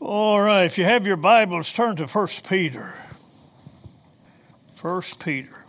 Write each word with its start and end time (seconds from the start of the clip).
All 0.00 0.40
right, 0.40 0.62
if 0.62 0.78
you 0.78 0.84
have 0.84 1.08
your 1.08 1.16
Bibles, 1.16 1.72
turn 1.72 1.96
to 1.96 2.06
1 2.06 2.26
Peter. 2.48 2.94
1 4.80 5.02
Peter. 5.18 5.64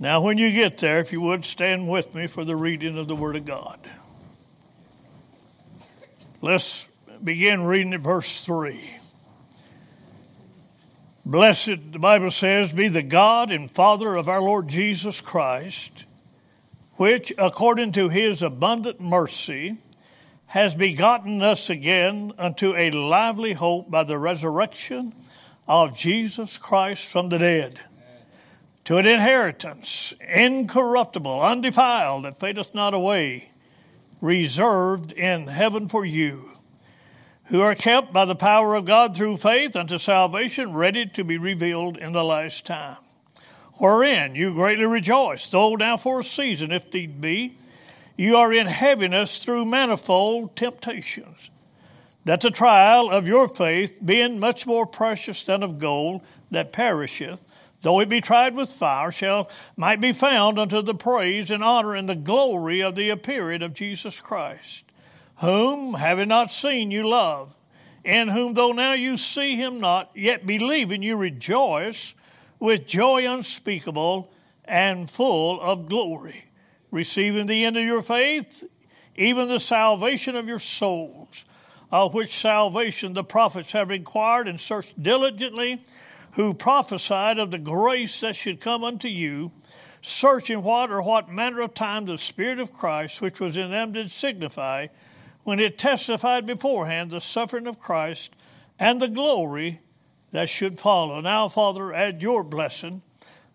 Now, 0.00 0.20
when 0.20 0.36
you 0.36 0.50
get 0.50 0.78
there, 0.78 0.98
if 0.98 1.12
you 1.12 1.20
would 1.20 1.44
stand 1.44 1.88
with 1.88 2.12
me 2.12 2.26
for 2.26 2.44
the 2.44 2.56
reading 2.56 2.98
of 2.98 3.06
the 3.06 3.14
Word 3.14 3.36
of 3.36 3.44
God. 3.44 3.78
Let's 6.42 6.86
begin 7.22 7.62
reading 7.62 7.94
at 7.94 8.00
verse 8.00 8.44
3. 8.44 8.80
Blessed, 11.24 11.92
the 11.92 12.00
Bible 12.00 12.32
says, 12.32 12.72
be 12.72 12.88
the 12.88 13.02
God 13.02 13.52
and 13.52 13.70
Father 13.70 14.16
of 14.16 14.28
our 14.28 14.42
Lord 14.42 14.66
Jesus 14.66 15.20
Christ, 15.20 16.04
which, 16.94 17.32
according 17.38 17.92
to 17.92 18.08
his 18.08 18.42
abundant 18.42 19.00
mercy, 19.00 19.78
has 20.46 20.76
begotten 20.76 21.42
us 21.42 21.68
again 21.68 22.32
unto 22.38 22.74
a 22.74 22.90
lively 22.90 23.52
hope 23.52 23.90
by 23.90 24.04
the 24.04 24.18
resurrection 24.18 25.12
of 25.66 25.96
Jesus 25.96 26.56
Christ 26.58 27.10
from 27.10 27.28
the 27.28 27.38
dead, 27.38 27.80
to 28.84 28.96
an 28.96 29.06
inheritance 29.06 30.14
incorruptible, 30.32 31.40
undefiled, 31.40 32.24
that 32.24 32.38
fadeth 32.38 32.74
not 32.74 32.94
away, 32.94 33.50
reserved 34.20 35.12
in 35.12 35.48
heaven 35.48 35.88
for 35.88 36.04
you, 36.04 36.50
who 37.46 37.60
are 37.60 37.74
kept 37.74 38.12
by 38.12 38.24
the 38.24 38.36
power 38.36 38.74
of 38.76 38.84
God 38.84 39.16
through 39.16 39.36
faith 39.38 39.74
unto 39.74 39.98
salvation, 39.98 40.72
ready 40.72 41.06
to 41.06 41.24
be 41.24 41.38
revealed 41.38 41.96
in 41.96 42.12
the 42.12 42.24
last 42.24 42.64
time. 42.66 42.96
Wherein 43.78 44.34
you 44.34 44.52
greatly 44.52 44.86
rejoice, 44.86 45.50
though 45.50 45.74
now 45.74 45.96
for 45.96 46.20
a 46.20 46.24
season, 46.24 46.72
if 46.72 46.92
need 46.92 47.20
be, 47.20 47.58
you 48.16 48.36
are 48.36 48.52
in 48.52 48.66
heaviness 48.66 49.44
through 49.44 49.66
manifold 49.66 50.56
temptations, 50.56 51.50
that 52.24 52.40
the 52.40 52.50
trial 52.50 53.10
of 53.10 53.28
your 53.28 53.46
faith, 53.46 53.98
being 54.04 54.40
much 54.40 54.66
more 54.66 54.86
precious 54.86 55.42
than 55.42 55.62
of 55.62 55.78
gold 55.78 56.26
that 56.50 56.72
perisheth, 56.72 57.44
though 57.82 58.00
it 58.00 58.08
be 58.08 58.20
tried 58.20 58.54
with 58.54 58.70
fire, 58.70 59.12
shall 59.12 59.50
might 59.76 60.00
be 60.00 60.12
found 60.12 60.58
unto 60.58 60.80
the 60.80 60.94
praise 60.94 61.50
and 61.50 61.62
honor 61.62 61.94
and 61.94 62.08
the 62.08 62.16
glory 62.16 62.80
of 62.80 62.94
the 62.94 63.10
appearing 63.10 63.62
of 63.62 63.74
Jesus 63.74 64.18
Christ, 64.18 64.84
whom, 65.36 65.94
having 65.94 66.28
not 66.28 66.50
seen, 66.50 66.90
you 66.90 67.06
love, 67.06 67.54
in 68.02 68.28
whom, 68.28 68.54
though 68.54 68.72
now 68.72 68.94
you 68.94 69.16
see 69.16 69.56
him 69.56 69.78
not, 69.78 70.10
yet 70.14 70.46
believing 70.46 71.02
you 71.02 71.16
rejoice 71.16 72.14
with 72.58 72.86
joy 72.86 73.30
unspeakable 73.30 74.32
and 74.64 75.10
full 75.10 75.60
of 75.60 75.88
glory 75.88 76.45
receiving 76.90 77.46
the 77.46 77.64
end 77.64 77.76
of 77.76 77.84
your 77.84 78.02
faith, 78.02 78.64
even 79.16 79.48
the 79.48 79.60
salvation 79.60 80.36
of 80.36 80.48
your 80.48 80.58
souls, 80.58 81.44
of 81.90 82.14
which 82.14 82.28
salvation 82.28 83.14
the 83.14 83.24
prophets 83.24 83.72
have 83.72 83.90
inquired 83.90 84.48
and 84.48 84.60
searched 84.60 85.02
diligently, 85.02 85.82
who 86.32 86.52
prophesied 86.52 87.38
of 87.38 87.50
the 87.50 87.58
grace 87.58 88.20
that 88.20 88.36
should 88.36 88.60
come 88.60 88.84
unto 88.84 89.08
you, 89.08 89.52
searching 90.02 90.62
what 90.62 90.90
or 90.90 91.02
what 91.02 91.30
manner 91.30 91.62
of 91.62 91.74
time 91.74 92.04
the 92.04 92.18
Spirit 92.18 92.58
of 92.58 92.72
Christ, 92.72 93.22
which 93.22 93.40
was 93.40 93.56
in 93.56 93.70
them, 93.70 93.92
did 93.92 94.10
signify, 94.10 94.88
when 95.44 95.58
it 95.58 95.78
testified 95.78 96.44
beforehand 96.44 97.10
the 97.10 97.20
suffering 97.20 97.66
of 97.66 97.78
Christ 97.78 98.34
and 98.78 99.00
the 99.00 99.08
glory 99.08 99.80
that 100.32 100.50
should 100.50 100.78
follow. 100.78 101.20
Now, 101.20 101.48
Father, 101.48 101.92
add 101.92 102.22
your 102.22 102.42
blessing 102.42 103.02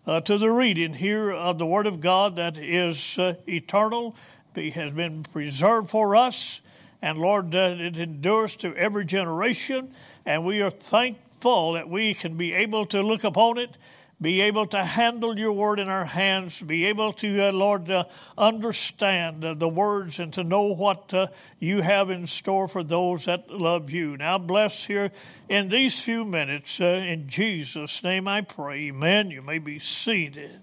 uh, 0.06 0.20
to 0.20 0.36
the 0.38 0.50
reading 0.50 0.94
here 0.94 1.30
of 1.30 1.58
the 1.58 1.66
Word 1.66 1.86
of 1.86 2.00
God 2.00 2.36
that 2.36 2.58
is 2.58 3.18
uh, 3.18 3.34
eternal, 3.46 4.16
has 4.54 4.92
been 4.92 5.22
preserved 5.22 5.90
for 5.90 6.16
us, 6.16 6.60
and 7.00 7.18
Lord, 7.18 7.54
uh, 7.54 7.76
it 7.78 7.98
endures 7.98 8.56
to 8.56 8.74
every 8.76 9.04
generation, 9.04 9.92
and 10.26 10.44
we 10.44 10.60
are 10.60 10.70
thankful 10.70 11.72
that 11.72 11.88
we 11.88 12.14
can 12.14 12.36
be 12.36 12.52
able 12.52 12.86
to 12.86 13.02
look 13.02 13.24
upon 13.24 13.58
it 13.58 13.76
be 14.22 14.40
able 14.42 14.66
to 14.66 14.78
handle 14.78 15.36
your 15.36 15.52
word 15.52 15.80
in 15.80 15.90
our 15.90 16.04
hands, 16.04 16.62
be 16.62 16.86
able 16.86 17.12
to, 17.14 17.48
uh, 17.48 17.52
Lord, 17.52 17.90
uh, 17.90 18.04
understand 18.38 19.44
uh, 19.44 19.54
the 19.54 19.68
words 19.68 20.20
and 20.20 20.32
to 20.34 20.44
know 20.44 20.72
what 20.72 21.12
uh, 21.12 21.26
you 21.58 21.82
have 21.82 22.08
in 22.08 22.28
store 22.28 22.68
for 22.68 22.84
those 22.84 23.24
that 23.24 23.50
love 23.50 23.90
you. 23.90 24.16
Now, 24.16 24.38
bless 24.38 24.86
here 24.86 25.10
in 25.48 25.68
these 25.68 26.00
few 26.00 26.24
minutes. 26.24 26.80
Uh, 26.80 27.04
in 27.04 27.26
Jesus' 27.26 28.04
name 28.04 28.28
I 28.28 28.42
pray. 28.42 28.88
Amen. 28.88 29.32
You 29.32 29.42
may 29.42 29.58
be 29.58 29.80
seated. 29.80 30.60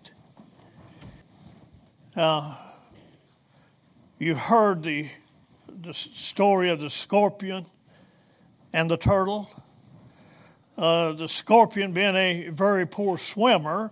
Uh, 2.15 2.55
you 4.17 4.35
heard 4.35 4.83
the, 4.83 5.09
the 5.67 5.93
story 5.93 6.69
of 6.69 6.79
the 6.79 6.89
scorpion 6.89 7.65
and 8.71 8.89
the 8.89 8.97
turtle. 8.97 9.49
Uh, 10.79 11.11
the 11.11 11.27
scorpion, 11.27 11.91
being 11.91 12.15
a 12.15 12.47
very 12.51 12.87
poor 12.87 13.17
swimmer, 13.17 13.91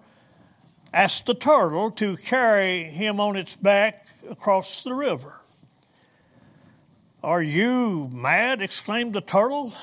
asked 0.94 1.26
the 1.26 1.34
turtle 1.34 1.92
to 1.92 2.16
carry 2.16 2.84
him 2.84 3.20
on 3.20 3.36
its 3.36 3.58
back 3.58 4.08
across 4.32 4.84
the 4.84 4.94
river. 4.94 5.42
Are 7.22 7.44
you 7.44 8.10
mad? 8.14 8.62
exclaimed 8.62 9.12
the 9.12 9.20
turtle. 9.20 9.74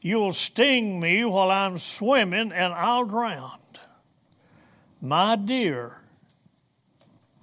You'll 0.00 0.32
sting 0.32 1.00
me 1.00 1.24
while 1.24 1.50
I'm 1.50 1.78
swimming 1.78 2.52
and 2.52 2.72
I'll 2.72 3.06
drown. 3.06 3.58
My 5.02 5.34
dear 5.34 6.04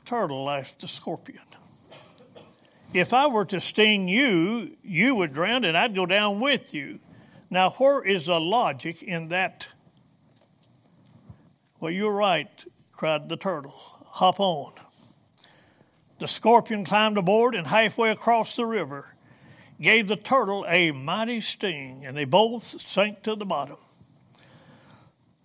turtle, 0.05 0.49
asked 0.49 0.79
the 0.79 0.87
scorpion. 0.87 1.43
If 2.93 3.13
I 3.13 3.27
were 3.27 3.43
to 3.43 3.59
sting 3.59 4.07
you, 4.07 4.77
you 4.83 5.15
would 5.15 5.33
drown 5.33 5.65
and 5.65 5.75
I'd 5.75 5.93
go 5.93 6.05
down 6.05 6.39
with 6.39 6.73
you. 6.73 6.99
Now, 7.49 7.69
where 7.71 8.03
is 8.03 8.25
the 8.25 8.39
logic 8.39 9.03
in 9.03 9.29
that? 9.29 9.69
Well, 11.79 11.91
you're 11.91 12.11
right, 12.11 12.49
cried 12.91 13.29
the 13.29 13.37
turtle. 13.37 13.75
Hop 14.07 14.39
on. 14.39 14.73
The 16.19 16.27
scorpion 16.27 16.85
climbed 16.85 17.17
aboard 17.17 17.55
and 17.55 17.67
halfway 17.67 18.09
across 18.09 18.55
the 18.55 18.65
river 18.65 19.15
gave 19.79 20.07
the 20.07 20.15
turtle 20.15 20.65
a 20.69 20.91
mighty 20.91 21.41
sting, 21.41 22.05
and 22.05 22.15
they 22.15 22.25
both 22.25 22.63
sank 22.63 23.23
to 23.23 23.35
the 23.35 23.45
bottom. 23.45 23.77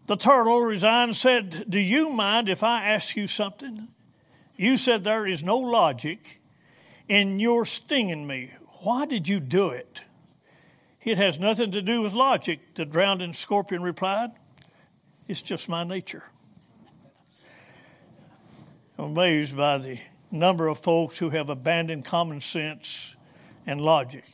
The 0.07 0.17
turtle, 0.17 0.61
resigned, 0.61 1.17
said, 1.17 1.65
Do 1.69 1.79
you 1.79 2.11
mind 2.11 2.49
if 2.49 2.63
I 2.63 2.85
ask 2.85 3.17
you 3.17 3.27
something? 3.27 3.89
You 4.57 4.77
said 4.77 5.05
there 5.05 5.27
is 5.27 5.43
no 5.43 5.59
logic 5.59 6.41
in 7.09 7.39
your 7.39 7.65
stinging 7.65 8.27
me. 8.27 8.51
Why 8.83 9.07
did 9.07 9.29
you 9.29 9.41
do 9.41 9.71
it? 9.71 10.03
It 11.03 11.17
has 11.17 11.41
nothing 11.41 11.71
to 11.73 11.81
do 11.81 12.03
with 12.03 12.13
logic, 12.13 12.75
the 12.75 12.85
drowning 12.85 13.33
scorpion 13.33 13.83
replied. 13.83 14.31
It's 15.29 15.41
just 15.41 15.69
my 15.69 15.83
nature. 15.83 16.25
I'm 18.99 19.07
amazed 19.07 19.57
by 19.57 19.79
the 19.79 19.99
number 20.31 20.69
of 20.69 20.79
folks 20.79 21.19
who 21.19 21.31
have 21.31 21.49
abandoned 21.49 22.05
common 22.05 22.41
sense 22.41 23.17
and 23.67 23.81
logic. 23.81 24.25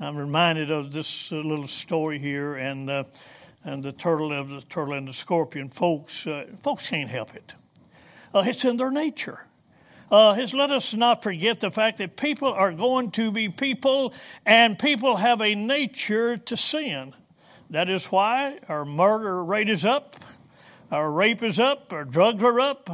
I'm 0.00 0.16
reminded 0.16 0.70
of 0.70 0.90
this 0.90 1.30
little 1.30 1.66
story 1.66 2.18
here, 2.18 2.54
and 2.54 2.88
uh, 2.88 3.04
and 3.62 3.82
the 3.82 3.92
turtle 3.92 4.32
of 4.32 4.48
the 4.48 4.62
turtle 4.62 4.94
and 4.94 5.06
the 5.06 5.12
scorpion. 5.12 5.68
Folks, 5.68 6.26
uh, 6.26 6.46
folks 6.62 6.86
can't 6.86 7.10
help 7.10 7.34
it. 7.34 7.52
Uh, 8.32 8.42
it's 8.46 8.64
in 8.64 8.78
their 8.78 8.90
nature 8.90 9.50
uh, 10.10 10.46
let 10.54 10.70
us 10.70 10.94
not 10.94 11.22
forget 11.22 11.60
the 11.60 11.70
fact 11.70 11.98
that 11.98 12.16
people 12.16 12.52
are 12.52 12.72
going 12.72 13.10
to 13.12 13.30
be 13.30 13.48
people 13.48 14.12
and 14.44 14.78
people 14.78 15.16
have 15.16 15.40
a 15.40 15.54
nature 15.54 16.36
to 16.36 16.56
sin. 16.56 17.12
That 17.70 17.88
is 17.88 18.06
why 18.06 18.58
our 18.68 18.84
murder 18.84 19.44
rate 19.44 19.68
is 19.68 19.84
up, 19.84 20.16
our 20.90 21.10
rape 21.10 21.42
is 21.42 21.60
up, 21.60 21.92
our 21.92 22.04
drugs 22.04 22.42
are 22.42 22.58
up, 22.58 22.90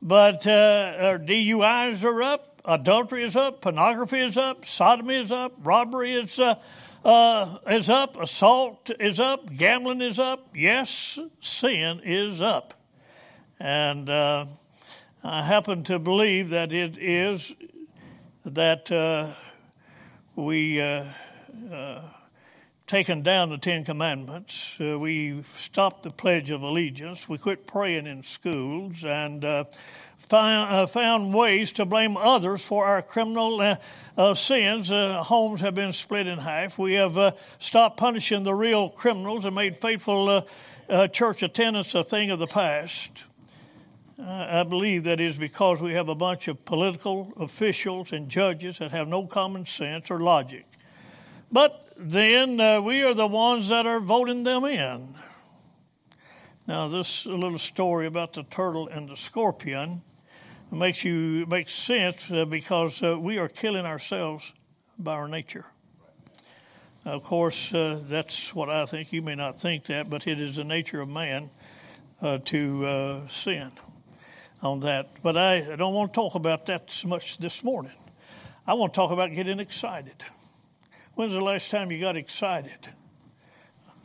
but 0.00 0.46
uh, 0.46 0.94
our 0.98 1.18
DUIs 1.18 2.04
are 2.04 2.22
up, 2.22 2.62
adultery 2.64 3.24
is 3.24 3.36
up, 3.36 3.60
pornography 3.60 4.20
is 4.20 4.38
up, 4.38 4.64
sodomy 4.64 5.16
is 5.16 5.30
up, 5.30 5.52
robbery 5.62 6.14
is 6.14 6.38
uh, 6.38 6.54
uh, 7.04 7.58
is 7.68 7.90
up, 7.90 8.16
assault 8.16 8.90
is 9.00 9.18
up, 9.18 9.52
gambling 9.52 10.00
is 10.00 10.18
up. 10.18 10.48
Yes, 10.54 11.18
sin 11.40 12.00
is 12.04 12.40
up. 12.40 12.74
And 13.58 14.08
uh, 14.08 14.46
I 15.24 15.42
happen 15.42 15.84
to 15.84 16.00
believe 16.00 16.48
that 16.48 16.72
it 16.72 16.98
is 16.98 17.54
that 18.44 18.90
uh, 18.90 19.32
we 20.34 20.80
uh, 20.80 21.04
uh, 21.72 22.02
taken 22.88 23.22
down 23.22 23.50
the 23.50 23.58
Ten 23.58 23.84
Commandments. 23.84 24.80
Uh, 24.80 24.98
we 24.98 25.44
stopped 25.44 26.02
the 26.02 26.10
Pledge 26.10 26.50
of 26.50 26.62
Allegiance. 26.62 27.28
We 27.28 27.38
quit 27.38 27.68
praying 27.68 28.08
in 28.08 28.24
schools 28.24 29.04
and 29.04 29.44
uh, 29.44 29.66
found, 30.18 30.74
uh, 30.74 30.86
found 30.88 31.32
ways 31.32 31.70
to 31.74 31.84
blame 31.84 32.16
others 32.16 32.66
for 32.66 32.84
our 32.84 33.00
criminal 33.00 33.76
sins. 34.34 34.88
homes 34.90 35.60
have 35.60 35.76
been 35.76 35.92
split 35.92 36.26
in 36.26 36.40
half. 36.40 36.80
We 36.80 36.94
have 36.94 37.38
stopped 37.60 37.96
punishing 37.96 38.42
the 38.42 38.54
real 38.54 38.90
criminals 38.90 39.44
and 39.44 39.54
made 39.54 39.78
faithful 39.78 40.48
church 41.12 41.44
attendance 41.44 41.94
a 41.94 42.02
thing 42.02 42.32
of 42.32 42.40
the 42.40 42.48
past. 42.48 43.26
I 44.24 44.62
believe 44.62 45.04
that 45.04 45.18
is 45.18 45.36
because 45.36 45.82
we 45.82 45.94
have 45.94 46.08
a 46.08 46.14
bunch 46.14 46.46
of 46.46 46.64
political 46.64 47.32
officials 47.36 48.12
and 48.12 48.28
judges 48.28 48.78
that 48.78 48.92
have 48.92 49.08
no 49.08 49.26
common 49.26 49.66
sense 49.66 50.10
or 50.10 50.20
logic. 50.20 50.64
But 51.50 51.84
then 51.98 52.60
uh, 52.60 52.80
we 52.82 53.02
are 53.02 53.14
the 53.14 53.26
ones 53.26 53.68
that 53.68 53.84
are 53.86 53.98
voting 53.98 54.44
them 54.44 54.64
in. 54.64 55.08
Now, 56.68 56.86
this 56.86 57.26
little 57.26 57.58
story 57.58 58.06
about 58.06 58.34
the 58.34 58.44
turtle 58.44 58.86
and 58.86 59.08
the 59.08 59.16
scorpion 59.16 60.02
makes 60.70 61.04
you 61.04 61.44
makes 61.46 61.74
sense 61.74 62.30
uh, 62.30 62.44
because 62.44 63.02
uh, 63.02 63.18
we 63.18 63.38
are 63.38 63.48
killing 63.48 63.84
ourselves 63.84 64.54
by 64.98 65.14
our 65.14 65.26
nature. 65.26 65.66
Of 67.04 67.24
course, 67.24 67.74
uh, 67.74 68.00
that's 68.04 68.54
what 68.54 68.70
I 68.70 68.86
think. 68.86 69.12
You 69.12 69.22
may 69.22 69.34
not 69.34 69.60
think 69.60 69.84
that, 69.86 70.08
but 70.08 70.28
it 70.28 70.38
is 70.38 70.56
the 70.56 70.64
nature 70.64 71.00
of 71.00 71.08
man 71.08 71.50
uh, 72.20 72.38
to 72.44 72.86
uh, 72.86 73.26
sin 73.26 73.72
on 74.62 74.80
that. 74.80 75.08
But 75.22 75.36
I, 75.36 75.76
don't 75.76 75.94
want 75.94 76.12
to 76.12 76.16
talk 76.16 76.34
about 76.34 76.66
that 76.66 76.90
so 76.90 77.08
much 77.08 77.38
this 77.38 77.64
morning. 77.64 77.92
I 78.66 78.74
want 78.74 78.94
to 78.94 78.96
talk 78.96 79.10
about 79.10 79.34
getting 79.34 79.58
excited. 79.58 80.14
When's 81.14 81.32
the 81.32 81.40
last 81.40 81.70
time 81.70 81.90
you 81.90 82.00
got 82.00 82.16
excited 82.16 82.78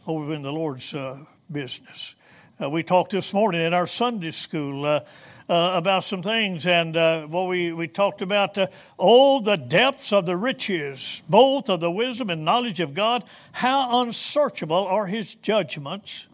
over 0.07 0.33
in 0.33 0.42
the 0.42 0.51
Lord's 0.51 0.94
uh, 0.94 1.24
business? 1.51 2.15
Uh, 2.62 2.69
we 2.69 2.81
talked 2.81 3.12
this 3.12 3.33
morning 3.33 3.62
in 3.62 3.74
our 3.74 3.86
Sunday 3.86 4.31
school 4.31 4.83
uh, 4.83 5.01
uh, 5.48 5.74
about 5.75 6.04
some 6.04 6.24
things, 6.24 6.65
and 6.65 6.98
uh, 6.98 7.27
well, 7.30 7.48
we, 7.48 7.71
we 7.71 7.88
talked 7.88 8.24
about, 8.24 8.57
oh, 8.98 9.42
the 9.42 9.56
depths 9.56 10.12
of 10.12 10.25
the 10.25 10.36
riches, 10.36 11.21
both 11.30 11.69
of 11.69 11.80
the 11.80 11.92
wisdom 11.92 12.31
and 12.31 12.44
knowledge 12.44 12.80
of 12.80 12.95
God, 12.95 13.24
how 13.54 14.01
unsearchable 14.01 14.88
are 14.88 15.06
his 15.06 15.36
judgments, 15.36 16.27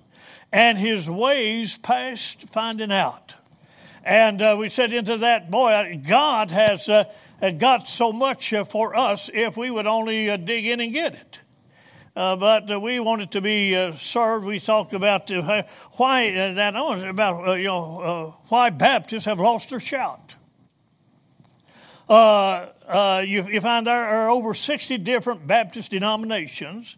and 0.51 0.77
his 0.77 1.09
ways 1.09 1.77
past 1.77 2.49
finding 2.49 2.91
out. 2.91 3.35
And 4.03 4.41
uh, 4.41 4.57
we 4.59 4.69
said 4.69 4.91
into 4.93 5.17
that, 5.17 5.49
boy, 5.49 6.01
God 6.07 6.51
has 6.51 6.89
got 7.57 7.87
so 7.87 8.11
much 8.11 8.53
for 8.69 8.95
us 8.95 9.29
if 9.33 9.55
we 9.55 9.71
would 9.71 9.87
only 9.87 10.35
dig 10.37 10.65
in 10.65 10.81
and 10.81 10.91
get 10.91 11.13
it. 11.13 11.39
Uh, 12.15 12.35
but 12.35 12.71
uh, 12.71 12.79
we 12.79 12.99
wanted 12.99 13.31
to 13.31 13.41
be 13.41 13.75
uh, 13.75 13.91
served. 13.93 14.45
We 14.45 14.59
talked 14.59 14.93
about 14.93 15.31
uh, 15.31 15.63
why 15.97 16.29
uh, 16.29 16.53
that 16.53 16.75
about 16.75 17.47
uh, 17.47 17.53
you 17.53 17.65
know 17.65 18.35
why 18.49 18.69
Baptists 18.69 19.25
have 19.25 19.39
lost 19.39 19.71
their 19.71 19.79
shout. 19.79 20.35
You, 22.07 23.47
you, 23.47 23.61
find 23.61 23.87
there 23.87 23.95
are 23.95 24.29
over 24.29 24.53
sixty 24.53 24.99
different 24.99 25.47
Baptist 25.47 25.89
denominations, 25.89 26.97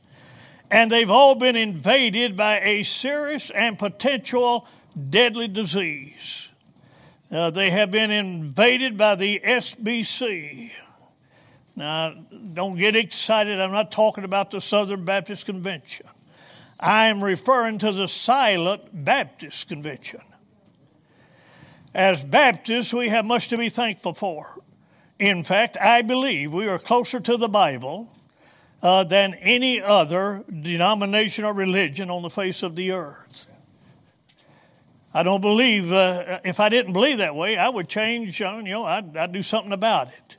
and 0.69 0.91
they've 0.91 1.11
all 1.11 1.35
been 1.35 1.55
invaded 1.55 2.35
by 2.35 2.59
a 2.59 2.83
serious 2.83 3.51
and 3.51 3.79
potential 3.79 4.67
deadly 5.09 5.47
disease. 5.47 6.51
They 7.29 7.69
have 7.69 7.91
been 7.91 8.11
invaded 8.11 8.97
by 8.97 9.15
the 9.15 9.39
SBC. 9.43 10.71
Now, 11.75 12.13
don't 12.53 12.77
get 12.77 12.95
excited. 12.95 13.59
I'm 13.59 13.71
not 13.71 13.91
talking 13.91 14.23
about 14.23 14.51
the 14.51 14.61
Southern 14.61 15.03
Baptist 15.03 15.45
Convention. 15.45 16.05
I 16.79 17.07
am 17.07 17.23
referring 17.23 17.79
to 17.79 17.91
the 17.91 18.07
Silent 18.07 18.83
Baptist 18.93 19.67
Convention. 19.67 20.21
As 21.93 22.23
Baptists, 22.23 22.93
we 22.93 23.09
have 23.09 23.25
much 23.25 23.47
to 23.49 23.57
be 23.57 23.69
thankful 23.69 24.13
for. 24.13 24.61
In 25.17 25.43
fact, 25.43 25.77
I 25.81 26.01
believe 26.01 26.53
we 26.53 26.67
are 26.67 26.77
closer 26.77 27.19
to 27.21 27.37
the 27.37 27.47
Bible 27.47 28.09
uh, 28.81 29.05
than 29.05 29.33
any 29.35 29.81
other 29.81 30.43
denomination 30.61 31.45
or 31.45 31.53
religion 31.53 32.09
on 32.09 32.21
the 32.21 32.29
face 32.29 32.63
of 32.63 32.75
the 32.75 32.91
earth. 32.91 33.45
I 35.15 35.23
don't 35.23 35.39
believe, 35.39 35.93
uh, 35.93 36.39
if 36.43 36.59
I 36.59 36.67
didn't 36.67 36.91
believe 36.91 37.19
that 37.19 37.37
way, 37.37 37.57
I 37.57 37.69
would 37.69 37.87
change, 37.87 38.41
you 38.41 38.63
know, 38.63 38.83
I'd, 38.83 39.15
I'd 39.15 39.31
do 39.31 39.41
something 39.41 39.71
about 39.71 40.09
it. 40.09 40.35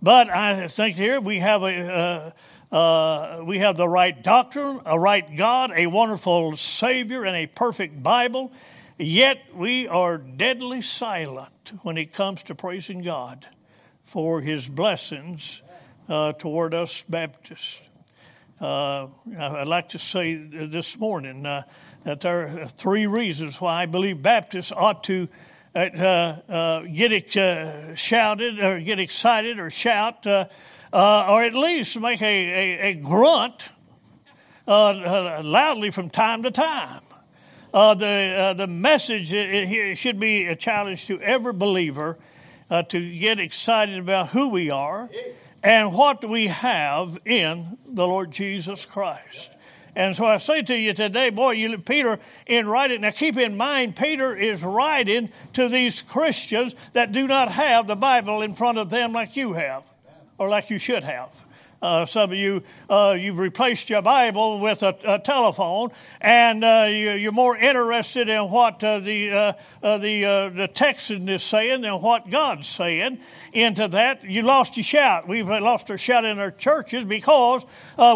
But 0.00 0.30
I 0.30 0.66
think 0.66 0.96
here 0.96 1.20
we 1.20 1.40
have 1.40 1.62
a. 1.62 1.92
Uh, 1.92 2.30
uh, 2.72 3.44
we 3.46 3.58
have 3.58 3.76
the 3.76 3.88
right 3.88 4.24
doctrine, 4.24 4.80
a 4.84 4.98
right 4.98 5.36
God, 5.36 5.70
a 5.76 5.86
wonderful 5.86 6.56
Savior, 6.56 7.24
and 7.24 7.36
a 7.36 7.46
perfect 7.46 8.02
Bible. 8.02 8.50
Yet 8.98 9.54
we 9.54 9.86
are 9.86 10.18
deadly 10.18 10.82
silent 10.82 11.72
when 11.82 11.96
it 11.96 12.12
comes 12.12 12.42
to 12.44 12.54
praising 12.56 13.02
God 13.02 13.46
for 14.02 14.40
His 14.40 14.68
blessings 14.68 15.62
uh, 16.08 16.32
toward 16.32 16.74
us 16.74 17.02
Baptists. 17.02 17.88
Uh, 18.60 19.08
I'd 19.38 19.68
like 19.68 19.90
to 19.90 19.98
say 19.98 20.34
this 20.34 20.98
morning 20.98 21.44
uh, 21.44 21.62
that 22.04 22.20
there 22.20 22.62
are 22.62 22.66
three 22.66 23.06
reasons 23.06 23.60
why 23.60 23.82
I 23.82 23.86
believe 23.86 24.22
Baptists 24.22 24.72
ought 24.72 25.04
to 25.04 25.28
uh, 25.74 25.78
uh, 25.78 26.82
get 26.82 27.36
uh, 27.36 27.96
shouted 27.96 28.60
or 28.60 28.80
get 28.80 29.00
excited 29.00 29.58
or 29.58 29.70
shout, 29.70 30.24
or 30.26 30.46
at 30.92 31.54
least 31.54 31.98
make 31.98 32.22
a, 32.22 32.86
a, 32.86 32.90
a 32.90 32.94
grunt 32.94 33.68
loudly 34.66 35.90
from 35.90 36.08
time 36.10 36.44
to 36.44 36.50
time. 36.50 37.00
Uh, 37.72 37.92
the, 37.94 38.06
uh, 38.06 38.54
the 38.54 38.68
message 38.68 39.28
should 39.98 40.20
be 40.20 40.46
a 40.46 40.54
challenge 40.54 41.06
to 41.06 41.20
every 41.20 41.52
believer 41.52 42.16
uh, 42.70 42.84
to 42.84 43.18
get 43.18 43.40
excited 43.40 43.98
about 43.98 44.28
who 44.28 44.50
we 44.50 44.70
are 44.70 45.10
and 45.64 45.92
what 45.92 46.24
we 46.24 46.46
have 46.46 47.18
in 47.24 47.76
the 47.84 48.06
Lord 48.06 48.30
Jesus 48.30 48.86
Christ. 48.86 49.50
And 49.96 50.14
so 50.16 50.24
I 50.24 50.38
say 50.38 50.62
to 50.62 50.76
you 50.76 50.92
today, 50.92 51.30
boy, 51.30 51.52
you, 51.52 51.78
Peter, 51.78 52.18
in 52.46 52.66
writing, 52.66 53.02
now 53.02 53.10
keep 53.10 53.36
in 53.36 53.56
mind, 53.56 53.94
Peter 53.96 54.34
is 54.34 54.64
writing 54.64 55.30
to 55.52 55.68
these 55.68 56.02
Christians 56.02 56.74
that 56.94 57.12
do 57.12 57.26
not 57.26 57.50
have 57.52 57.86
the 57.86 57.96
Bible 57.96 58.42
in 58.42 58.54
front 58.54 58.78
of 58.78 58.90
them 58.90 59.12
like 59.12 59.36
you 59.36 59.52
have, 59.52 59.84
or 60.38 60.48
like 60.48 60.70
you 60.70 60.78
should 60.78 61.04
have. 61.04 61.46
Uh, 61.84 62.06
some 62.06 62.30
of 62.30 62.34
you, 62.34 62.62
uh, 62.88 63.14
you've 63.20 63.38
replaced 63.38 63.90
your 63.90 64.00
Bible 64.00 64.58
with 64.58 64.82
a, 64.82 64.96
a 65.04 65.18
telephone, 65.18 65.90
and 66.18 66.64
uh, 66.64 66.86
you, 66.88 67.28
are 67.28 67.32
more 67.32 67.54
interested 67.58 68.30
in 68.30 68.50
what 68.50 68.82
uh, 68.82 69.00
the 69.00 69.30
uh, 69.30 69.52
uh, 69.82 69.98
the 69.98 70.50
the 70.54 70.66
Texan 70.66 71.28
is 71.28 71.42
saying 71.42 71.82
than 71.82 72.00
what 72.00 72.30
God's 72.30 72.68
saying. 72.68 73.18
Into 73.52 73.86
that, 73.86 74.24
you 74.24 74.42
lost 74.42 74.78
your 74.78 74.82
shout. 74.82 75.28
We've 75.28 75.48
lost 75.48 75.88
our 75.90 75.98
shout 75.98 76.24
in 76.24 76.40
our 76.40 76.50
churches 76.50 77.04
because 77.04 77.64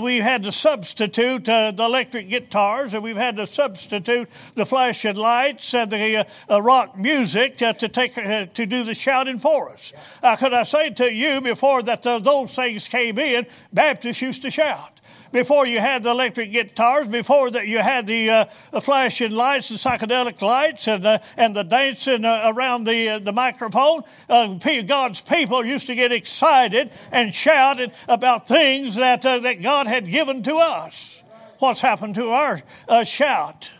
we've 0.03 0.23
had 0.23 0.43
to 0.45 0.51
substitute 0.51 1.45
the 1.45 1.75
electric 1.79 2.29
guitars, 2.29 2.95
and 2.95 3.05
we've 3.05 3.17
had 3.17 3.37
to 3.37 3.47
substitute 3.47 4.29
the 4.55 4.67
flashing 4.67 5.15
lights 5.15 5.75
and 5.75 5.93
the 5.93 6.27
rock 6.51 6.99
music 6.99 7.59
to 7.59 7.89
take 7.89 8.15
to 8.15 8.67
do 8.67 8.83
the 8.83 8.95
shouting 8.95 9.39
for 9.39 9.71
us. 9.71 9.93
could 10.41 10.55
I 10.55 10.65
say 10.65 10.91
to 10.91 11.13
you 11.13 11.41
before 11.41 11.83
that 11.83 12.03
those 12.03 12.57
things 12.57 12.89
came 12.89 13.19
in? 13.19 13.47
Baptists 13.73 14.23
used 14.23 14.43
to 14.43 14.51
shout. 14.51 15.01
Before 15.31 15.67
you 15.67 15.79
had 15.79 16.05
the 16.05 16.11
electric 16.11 16.53
guitars, 16.53 17.07
before 17.07 17.51
that 17.51 17.69
you 17.69 17.79
had 17.79 18.07
the, 18.07 18.31
uh, 18.31 18.45
the 18.71 18.81
flashing 18.81 19.33
lights, 19.33 19.69
the 19.69 19.75
psychedelic 19.75 20.41
lights, 20.41 20.89
and, 20.89 21.05
uh, 21.05 21.19
and 21.37 21.55
the 21.55 21.65
dancing 21.65 22.25
uh, 22.25 22.51
around 22.55 22.85
the, 22.85 23.09
uh, 23.11 23.19
the 23.19 23.33
microphone, 23.33 24.03
uh, 24.31 24.55
God's 24.87 25.21
people 25.21 25.65
used 25.65 25.87
to 25.89 25.95
get 25.95 26.13
excited 26.13 26.91
and 27.13 27.35
shouted 27.35 27.93
about 28.09 28.49
things 28.49 28.97
that, 28.97 29.27
uh, 29.27 29.41
that 29.41 29.61
God 29.61 29.87
had 29.87 30.11
given 30.11 30.43
to 30.45 30.57
us. 30.57 31.23
What's 31.59 31.83
happened 31.83 32.15
to 32.15 32.29
our 32.29 33.05
shout? 33.05 33.71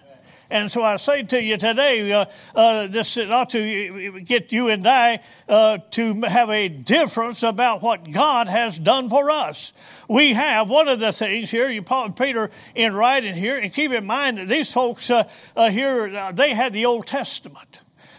And 0.51 0.73
so 0.73 0.83
I 0.83 0.97
say 0.97 1.23
to 1.25 1.43
you 1.43 1.59
today, 1.59 2.11
uh, 2.11 2.25
uh, 2.55 2.87
this 2.87 3.19
ought 3.19 3.51
to 3.51 4.21
get 4.21 4.51
you 4.51 4.69
and 4.69 4.87
I 4.87 5.21
uh, 5.47 5.79
to 5.93 6.23
have 6.23 6.49
a 6.49 6.69
difference 6.69 7.43
about 7.43 7.83
what 7.83 8.11
God 8.11 8.49
has 8.49 8.79
done 8.79 9.11
for 9.11 9.31
us. 9.31 9.75
We 10.09 10.33
have 10.33 10.71
one 10.71 10.89
of 10.89 11.01
the 11.01 11.13
things 11.13 11.51
here, 11.51 11.69
you 11.69 11.83
Paul 11.83 12.13
Peter 12.13 12.51
in 12.75 12.95
writing 12.95 13.35
here, 13.35 13.59
and 13.59 13.73
keep 13.73 13.93
in 13.93 14.07
mind 14.07 14.39
that 14.39 14.49
these 14.49 14.73
folks 14.73 15.11
uh, 15.11 15.29
uh, 15.55 15.69
here, 15.69 16.17
uh, 16.17 16.33
they 16.33 16.55
had 16.55 16.73
the 16.73 16.87
Old 16.87 17.07
Testament. 17.07 17.68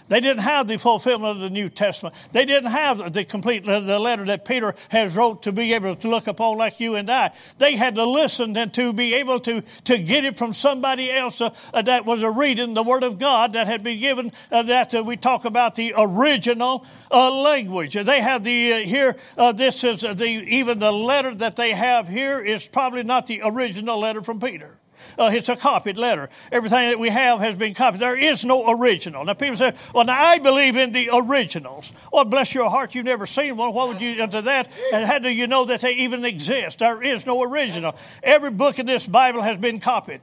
They 0.10 0.20
didn't 0.20 0.42
have 0.42 0.68
the 0.68 0.78
fulfillment 0.78 1.38
of 1.38 1.42
the 1.42 1.50
New 1.50 1.70
Testament. 1.70 2.16
They 2.32 2.46
didn't 2.46 2.72
have 2.72 3.14
the 3.14 3.24
complete 3.24 3.64
the 3.64 4.00
letter 4.00 4.26
that 4.26 4.44
Peter 4.44 4.76
has 4.90 5.16
wrote 5.16 5.44
to 5.44 5.52
be 5.52 5.74
able 5.74 5.96
to 5.96 6.10
look 6.10 6.28
upon 6.28 6.58
like 6.58 6.80
you 6.80 6.96
and 6.96 7.10
I. 7.10 7.32
They 7.60 7.76
had 7.76 7.96
to 7.96 8.06
listen 8.06 8.58
and 8.58 8.74
to 8.74 8.92
be 8.92 9.14
able 9.16 9.40
to, 9.42 9.62
to 9.86 9.98
get 9.98 10.26
it 10.26 10.38
from 10.38 10.54
somebody 10.54 11.12
else 11.12 11.42
uh, 11.42 11.54
uh, 11.74 11.84
that 11.84 12.06
was 12.06 12.24
a 12.24 12.32
reading 12.32 12.74
the 12.74 12.84
Word 12.84 13.04
of 13.04 13.20
God 13.20 13.54
that 13.54 13.68
had 13.68 13.84
been 13.84 14.00
given. 14.00 14.32
Uh, 14.52 14.64
that 14.64 14.96
uh, 14.96 15.04
we 15.04 15.16
talk 15.16 15.46
about 15.46 15.76
the 15.76 15.94
original 15.96 16.86
uh, 17.12 17.32
language. 17.32 17.94
They 17.94 18.22
have 18.22 18.44
the 18.44 18.74
uh, 18.74 18.78
here. 18.78 19.16
this 19.54 19.84
is 19.84 20.02
the 20.02 20.26
even 20.26 20.80
the 20.80 20.92
letter 20.92 21.36
that 21.36 21.56
they 21.56 21.72
have 21.72 22.08
here 22.08 22.40
is 22.40 22.68
probably 22.68 23.04
not 23.04 23.28
the 23.28 23.42
original 23.46 24.00
letter 24.00 24.24
from 24.24 24.40
Peter. 24.40 24.78
Uh, 25.20 25.30
it's 25.34 25.50
a 25.50 25.56
copied 25.58 25.98
letter. 25.98 26.30
Everything 26.50 26.90
that 26.90 26.98
we 26.98 27.10
have 27.10 27.42
has 27.42 27.56
been 27.56 27.74
copied. 27.74 28.00
There 28.00 28.18
is 28.18 28.46
no 28.46 28.72
original. 28.72 29.26
Now, 29.26 29.34
people 29.34 29.58
say, 29.58 29.74
well, 29.94 30.06
now 30.06 30.18
I 30.18 30.40
believe 30.40 30.78
in 30.78 30.94
the 30.94 31.10
originals. 31.14 31.92
Well, 32.14 32.24
bless 32.24 32.56
your 32.56 32.70
heart, 32.70 32.96
you've 32.96 33.06
never 33.06 33.26
seen 33.26 33.58
one. 33.58 33.74
What 33.74 33.90
would 33.90 34.02
you 34.02 34.24
into 34.24 34.42
that? 34.44 34.72
And 34.94 35.06
how 35.06 35.20
do 35.20 35.30
you 35.30 35.46
know 35.46 35.66
that 35.66 35.82
they 35.82 35.92
even 35.96 36.24
exist? 36.24 36.80
There 36.80 37.04
is 37.04 37.26
no 37.26 37.44
original. 37.44 37.96
Every 38.24 38.52
book 38.52 38.80
in 38.80 38.86
this 38.86 39.06
Bible 39.06 39.42
has 39.42 39.58
been 39.58 39.80
copied. 39.82 40.22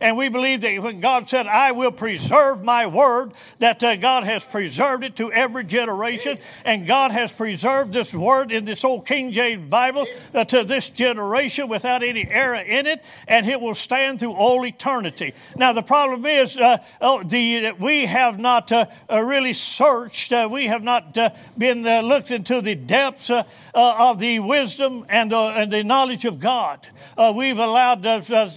And 0.00 0.16
we 0.16 0.28
believe 0.28 0.60
that 0.60 0.82
when 0.82 1.00
God 1.00 1.28
said, 1.28 1.46
I 1.46 1.72
will 1.72 1.90
preserve 1.90 2.64
my 2.64 2.86
word, 2.86 3.32
that 3.58 3.82
uh, 3.82 3.96
God 3.96 4.24
has 4.24 4.44
preserved 4.44 5.04
it 5.04 5.16
to 5.16 5.32
every 5.32 5.64
generation. 5.64 6.38
And 6.64 6.86
God 6.86 7.10
has 7.10 7.32
preserved 7.32 7.92
this 7.92 8.14
word 8.14 8.52
in 8.52 8.64
this 8.64 8.84
old 8.84 9.06
King 9.06 9.32
James 9.32 9.62
Bible 9.62 10.06
uh, 10.34 10.44
to 10.44 10.64
this 10.64 10.90
generation 10.90 11.68
without 11.68 12.02
any 12.02 12.26
error 12.28 12.62
in 12.64 12.86
it. 12.86 13.04
And 13.26 13.46
it 13.46 13.60
will 13.60 13.74
stand 13.74 14.20
through 14.20 14.34
all 14.34 14.64
eternity. 14.64 15.34
Now, 15.56 15.72
the 15.72 15.82
problem 15.82 16.24
is 16.26 16.56
uh, 16.56 16.78
oh, 17.00 17.22
the, 17.22 17.72
we 17.80 18.06
have 18.06 18.38
not 18.38 18.70
uh, 18.70 18.86
uh, 19.10 19.20
really 19.20 19.52
searched, 19.52 20.32
uh, 20.32 20.48
we 20.50 20.66
have 20.66 20.82
not 20.82 21.16
been 21.56 21.82
looked 22.06 22.30
into 22.30 22.60
the 22.60 22.74
depths 22.74 23.30
of 23.30 24.18
the 24.18 24.38
wisdom 24.40 25.06
and, 25.08 25.32
and 25.32 25.72
the 25.72 25.82
knowledge 25.82 26.24
of 26.24 26.38
God. 26.38 26.86
we've 27.34 27.58
allowed, 27.58 28.06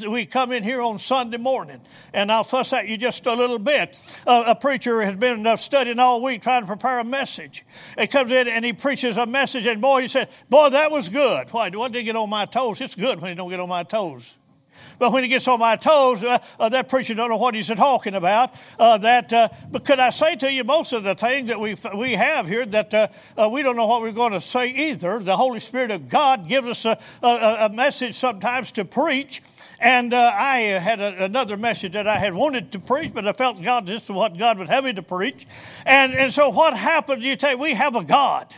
we 0.08 0.26
come 0.26 0.52
in 0.52 0.64
here 0.64 0.82
on 0.82 1.00
Sunday 1.00 1.31
morning 1.38 1.82
and 2.14 2.32
I'll 2.32 2.44
fuss 2.44 2.74
at 2.74 2.88
you 2.88 2.98
just 2.98 3.26
a 3.26 3.34
little 3.34 3.60
bit. 3.60 3.98
Uh, 4.26 4.44
a 4.48 4.56
preacher 4.56 5.02
has 5.02 5.16
been 5.16 5.46
uh, 5.46 5.56
studying 5.56 6.00
all 6.00 6.22
week 6.24 6.42
trying 6.42 6.62
to 6.62 6.68
prepare 6.68 7.00
a 7.00 7.04
message. 7.04 7.66
He 7.98 8.08
comes 8.08 8.32
in 8.32 8.48
and 8.48 8.66
he 8.66 8.74
preaches 8.74 9.18
a 9.18 9.26
message, 9.26 9.66
and 9.66 9.82
boy, 9.82 10.02
he 10.02 10.08
said, 10.08 10.30
Boy, 10.50 10.70
that 10.70 10.92
was 10.92 11.10
good. 11.10 11.50
Why? 11.52 11.70
What 11.70 11.92
did 11.92 12.04
get 12.04 12.16
on 12.16 12.30
my 12.30 12.46
toes? 12.46 12.82
It's 12.82 12.96
good 12.96 13.22
when 13.22 13.32
he 13.32 13.36
don't 13.36 13.50
get 13.50 13.60
on 13.60 13.70
my 13.70 13.84
toes. 13.84 14.38
But 15.02 15.14
when 15.14 15.24
he 15.24 15.30
gets 15.30 15.48
on 15.48 15.60
my 15.60 15.78
toes, 15.78 16.24
uh, 16.24 16.38
uh, 16.60 16.70
that 16.70 16.88
preacher 16.88 17.16
don't 17.16 17.32
know 17.32 17.38
what 17.38 17.56
he's 17.56 17.70
talking 17.70 18.14
about. 18.14 18.54
Uh, 18.78 19.00
that, 19.00 19.34
uh, 19.34 19.50
but 19.72 19.84
could 19.84 20.00
I 20.00 20.12
say 20.12 20.36
to 20.36 20.54
you, 20.54 20.64
most 20.64 20.94
of 20.94 21.04
the 21.04 21.16
things 21.16 21.48
that 21.48 21.60
we 21.60 21.76
we 21.98 22.12
have 22.12 22.48
here 22.48 22.68
that 22.68 22.94
uh, 22.94 23.50
we 23.52 23.64
don't 23.64 23.76
know 23.76 23.88
what 23.88 24.04
we're 24.04 24.12
going 24.12 24.34
to 24.34 24.42
say 24.42 24.70
either. 24.70 25.18
The 25.18 25.36
Holy 25.36 25.60
Spirit 25.60 25.90
of 25.90 26.08
God 26.08 26.48
gives 26.48 26.68
us 26.68 26.86
a, 26.86 27.00
a, 27.24 27.66
a 27.66 27.70
message 27.70 28.14
sometimes 28.14 28.72
to 28.74 28.86
preach. 28.86 29.42
And 29.82 30.14
uh, 30.14 30.32
I 30.34 30.60
had 30.60 31.00
a, 31.00 31.26
another 31.26 31.58
message 31.58 31.94
that 31.94 32.08
I 32.08 32.18
had 32.18 32.36
wanted 32.36 32.72
to 32.74 32.80
preach, 32.80 33.14
but 33.14 33.28
I 33.28 33.34
felt 33.34 33.62
God, 33.62 33.88
this 33.88 34.04
is 34.04 34.12
what 34.12 34.38
God 34.38 34.60
would 34.60 34.70
have 34.70 34.84
me 34.84 34.94
to 34.94 35.02
preach. 35.02 35.48
And, 35.88 36.14
and 36.14 36.32
so 36.32 36.50
what 36.50 36.78
happened, 36.78 37.24
you 37.24 37.36
tell 37.36 37.58
we 37.58 37.74
have 37.74 37.96
a 37.96 38.04
God. 38.04 38.54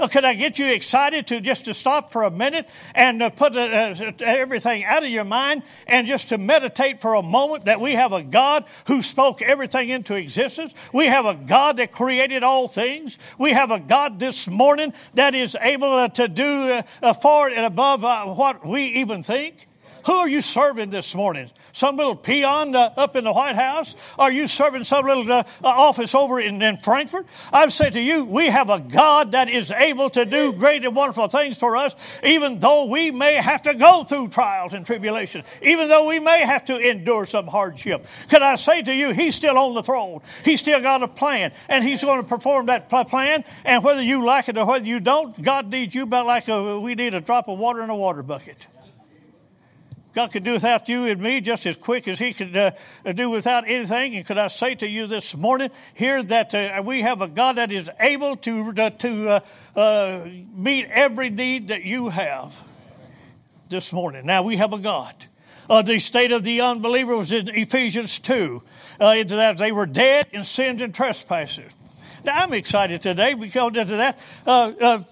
Uh, 0.00 0.06
could 0.06 0.24
I 0.24 0.34
get 0.34 0.58
you 0.58 0.66
excited 0.66 1.28
to 1.28 1.40
just 1.40 1.64
to 1.64 1.74
stop 1.74 2.12
for 2.12 2.22
a 2.22 2.30
minute 2.30 2.68
and 2.94 3.22
uh, 3.22 3.30
put 3.30 3.56
uh, 3.56 3.60
uh, 3.60 4.12
everything 4.20 4.84
out 4.84 5.02
of 5.02 5.08
your 5.08 5.24
mind 5.24 5.62
and 5.86 6.06
just 6.06 6.28
to 6.30 6.38
meditate 6.38 7.00
for 7.00 7.14
a 7.14 7.22
moment 7.22 7.64
that 7.64 7.80
we 7.80 7.92
have 7.92 8.12
a 8.12 8.22
God 8.22 8.64
who 8.88 9.00
spoke 9.00 9.42
everything 9.42 9.88
into 9.88 10.14
existence. 10.14 10.74
We 10.92 11.06
have 11.06 11.24
a 11.24 11.34
God 11.34 11.76
that 11.76 11.92
created 11.92 12.42
all 12.42 12.66
things. 12.66 13.18
We 13.38 13.52
have 13.52 13.70
a 13.70 13.80
God 13.80 14.18
this 14.18 14.48
morning 14.48 14.92
that 15.14 15.34
is 15.34 15.56
able 15.60 15.92
uh, 15.92 16.08
to 16.08 16.28
do 16.28 16.80
uh, 17.02 17.12
far 17.14 17.48
and 17.48 17.64
above 17.64 18.02
what 18.02 18.66
we 18.66 18.82
even 19.00 19.22
think. 19.22 19.67
Who 20.08 20.14
are 20.14 20.28
you 20.28 20.40
serving 20.40 20.88
this 20.88 21.14
morning? 21.14 21.50
Some 21.72 21.98
little 21.98 22.16
peon 22.16 22.74
uh, 22.74 22.94
up 22.96 23.14
in 23.14 23.24
the 23.24 23.32
White 23.34 23.56
House? 23.56 23.94
Are 24.18 24.32
you 24.32 24.46
serving 24.46 24.84
some 24.84 25.04
little 25.04 25.30
uh, 25.30 25.42
office 25.62 26.14
over 26.14 26.40
in, 26.40 26.62
in 26.62 26.78
Frankfort? 26.78 27.26
I've 27.52 27.74
said 27.74 27.92
to 27.92 28.00
you, 28.00 28.24
we 28.24 28.46
have 28.46 28.70
a 28.70 28.80
God 28.80 29.32
that 29.32 29.50
is 29.50 29.70
able 29.70 30.08
to 30.08 30.24
do 30.24 30.54
great 30.54 30.82
and 30.86 30.96
wonderful 30.96 31.28
things 31.28 31.60
for 31.60 31.76
us, 31.76 31.94
even 32.24 32.58
though 32.58 32.86
we 32.86 33.10
may 33.10 33.34
have 33.34 33.60
to 33.64 33.74
go 33.74 34.02
through 34.02 34.28
trials 34.28 34.72
and 34.72 34.86
tribulation, 34.86 35.44
even 35.60 35.88
though 35.90 36.08
we 36.08 36.20
may 36.20 36.40
have 36.40 36.64
to 36.64 36.78
endure 36.78 37.26
some 37.26 37.46
hardship. 37.46 38.06
Can 38.30 38.42
I 38.42 38.54
say 38.54 38.80
to 38.80 38.94
you, 38.94 39.12
He's 39.12 39.34
still 39.34 39.58
on 39.58 39.74
the 39.74 39.82
throne. 39.82 40.22
He's 40.42 40.60
still 40.60 40.80
got 40.80 41.02
a 41.02 41.08
plan, 41.08 41.52
and 41.68 41.84
He's 41.84 42.02
going 42.02 42.22
to 42.22 42.26
perform 42.26 42.64
that 42.66 42.88
plan. 42.88 43.44
And 43.66 43.84
whether 43.84 44.02
you 44.02 44.24
like 44.24 44.48
it 44.48 44.56
or 44.56 44.64
whether 44.64 44.86
you 44.86 45.00
don't, 45.00 45.38
God 45.42 45.70
needs 45.70 45.94
you 45.94 46.04
about 46.04 46.24
like 46.24 46.48
a, 46.48 46.80
we 46.80 46.94
need 46.94 47.12
a 47.12 47.20
drop 47.20 47.46
of 47.46 47.58
water 47.58 47.82
in 47.82 47.90
a 47.90 47.96
water 47.96 48.22
bucket. 48.22 48.66
God 50.14 50.32
could 50.32 50.42
do 50.42 50.54
without 50.54 50.88
you 50.88 51.04
and 51.04 51.20
me 51.20 51.40
just 51.40 51.66
as 51.66 51.76
quick 51.76 52.08
as 52.08 52.18
He 52.18 52.32
could 52.32 52.56
uh, 52.56 52.70
do 53.14 53.30
without 53.30 53.68
anything. 53.68 54.16
And 54.16 54.26
could 54.26 54.38
I 54.38 54.48
say 54.48 54.74
to 54.76 54.88
you 54.88 55.06
this 55.06 55.36
morning 55.36 55.70
here 55.94 56.22
that 56.22 56.54
uh, 56.54 56.82
we 56.84 57.02
have 57.02 57.20
a 57.20 57.28
God 57.28 57.56
that 57.56 57.70
is 57.70 57.90
able 58.00 58.36
to, 58.36 58.72
uh, 58.76 58.90
to 58.90 59.28
uh, 59.28 59.40
uh, 59.76 60.28
meet 60.54 60.86
every 60.90 61.28
need 61.30 61.68
that 61.68 61.84
you 61.84 62.08
have 62.08 62.66
this 63.68 63.92
morning. 63.92 64.24
Now, 64.24 64.42
we 64.42 64.56
have 64.56 64.72
a 64.72 64.78
God. 64.78 65.14
Uh, 65.68 65.82
the 65.82 65.98
state 65.98 66.32
of 66.32 66.42
the 66.42 66.62
unbeliever 66.62 67.14
was 67.14 67.30
in 67.30 67.48
Ephesians 67.48 68.18
2. 68.20 68.62
into 69.00 69.36
that 69.36 69.58
they 69.58 69.72
were 69.72 69.84
dead 69.84 70.26
in 70.32 70.42
sins 70.42 70.80
and 70.80 70.94
trespasses. 70.94 71.76
Now, 72.24 72.32
I'm 72.42 72.54
excited 72.54 73.02
today 73.02 73.34
because 73.34 73.76
into 73.76 73.96
that 73.96 74.18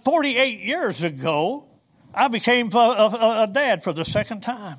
48 0.05 0.61
years 0.61 1.03
ago, 1.03 1.67
I 2.17 2.29
became 2.29 2.71
a, 2.75 2.79
a, 2.79 3.43
a 3.43 3.47
dad 3.47 3.85
for 3.85 3.93
the 3.93 4.05
second 4.05 4.41
time. 4.41 4.79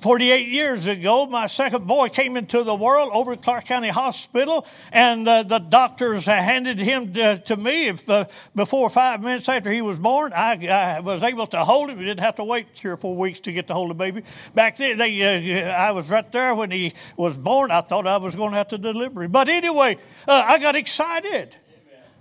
48 0.00 0.48
years 0.48 0.86
ago, 0.86 1.26
my 1.26 1.46
second 1.46 1.86
boy 1.86 2.08
came 2.08 2.36
into 2.36 2.62
the 2.62 2.74
world 2.74 3.10
over 3.12 3.32
at 3.32 3.42
Clark 3.42 3.64
County 3.64 3.88
Hospital, 3.88 4.66
and 4.92 5.26
uh, 5.26 5.44
the 5.44 5.58
doctors 5.58 6.26
handed 6.26 6.78
him 6.78 7.12
to, 7.14 7.38
to 7.38 7.56
me. 7.56 7.88
If 7.88 8.06
before 8.54 8.90
five 8.90 9.22
minutes 9.22 9.48
after 9.48 9.70
he 9.70 9.80
was 9.80 9.98
born, 9.98 10.32
I, 10.34 10.58
I, 10.68 11.00
was 11.00 11.22
able 11.22 11.46
to 11.48 11.58
hold 11.58 11.90
him. 11.90 11.98
We 11.98 12.04
didn't 12.04 12.20
have 12.20 12.36
to 12.36 12.44
wait 12.44 12.74
three 12.74 12.90
or 12.90 12.96
four 12.96 13.16
weeks 13.16 13.40
to 13.40 13.52
get 13.52 13.68
to 13.68 13.74
hold 13.74 13.90
the 13.90 13.94
baby. 13.94 14.24
Back 14.54 14.76
then, 14.76 14.98
they, 14.98 15.62
uh, 15.62 15.70
I 15.70 15.92
was 15.92 16.10
right 16.10 16.30
there 16.32 16.54
when 16.54 16.70
he 16.70 16.92
was 17.16 17.38
born. 17.38 17.70
I 17.70 17.80
thought 17.80 18.06
I 18.06 18.18
was 18.18 18.36
going 18.36 18.50
to 18.50 18.56
have 18.56 18.68
to 18.68 18.78
deliver 18.78 19.22
him, 19.22 19.32
but 19.32 19.48
anyway, 19.48 19.96
uh, 20.28 20.44
I 20.46 20.58
got 20.58 20.76
excited. 20.76 21.56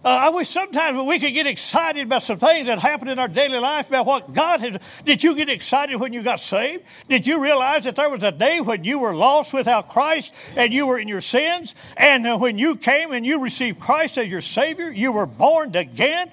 Uh, 0.04 0.10
I 0.10 0.30
wish 0.30 0.50
sometimes 0.50 1.02
we 1.08 1.18
could 1.18 1.34
get 1.34 1.48
excited 1.48 2.06
about 2.06 2.24
some 2.24 2.38
things 2.38 2.68
that 2.68 2.80
happen 2.80 3.08
in 3.08 3.20
our 3.20 3.30
daily 3.30 3.60
life 3.60 3.88
about 3.88 4.06
what 4.06 4.34
God 4.34 4.60
has. 4.60 4.78
Did 5.06 5.24
you 5.24 5.34
get 5.34 5.50
excited 5.50 5.98
when 5.98 6.12
you 6.12 6.22
got 6.22 6.42
saved? 6.42 6.84
Did 7.08 7.26
you 7.26 7.42
realize 7.42 7.86
that 7.86 7.96
there 7.96 8.10
was 8.10 8.22
a 8.22 8.34
day 8.34 8.60
when 8.60 8.84
you 8.84 9.00
were 9.00 9.16
lost 9.16 9.54
without 9.54 9.88
Christ 9.88 10.36
and 10.58 10.74
you 10.74 10.88
were 10.88 11.00
in 11.00 11.08
your 11.08 11.22
sins? 11.22 11.74
And 11.96 12.28
uh, 12.28 12.38
when 12.38 12.58
you 12.58 12.76
came 12.76 13.14
and 13.14 13.26
you 13.26 13.42
received 13.42 13.80
Christ 13.80 14.18
as 14.18 14.28
your 14.28 14.42
Savior, 14.42 14.90
you 14.90 15.14
were 15.14 15.26
born 15.26 15.74
again? 15.74 16.30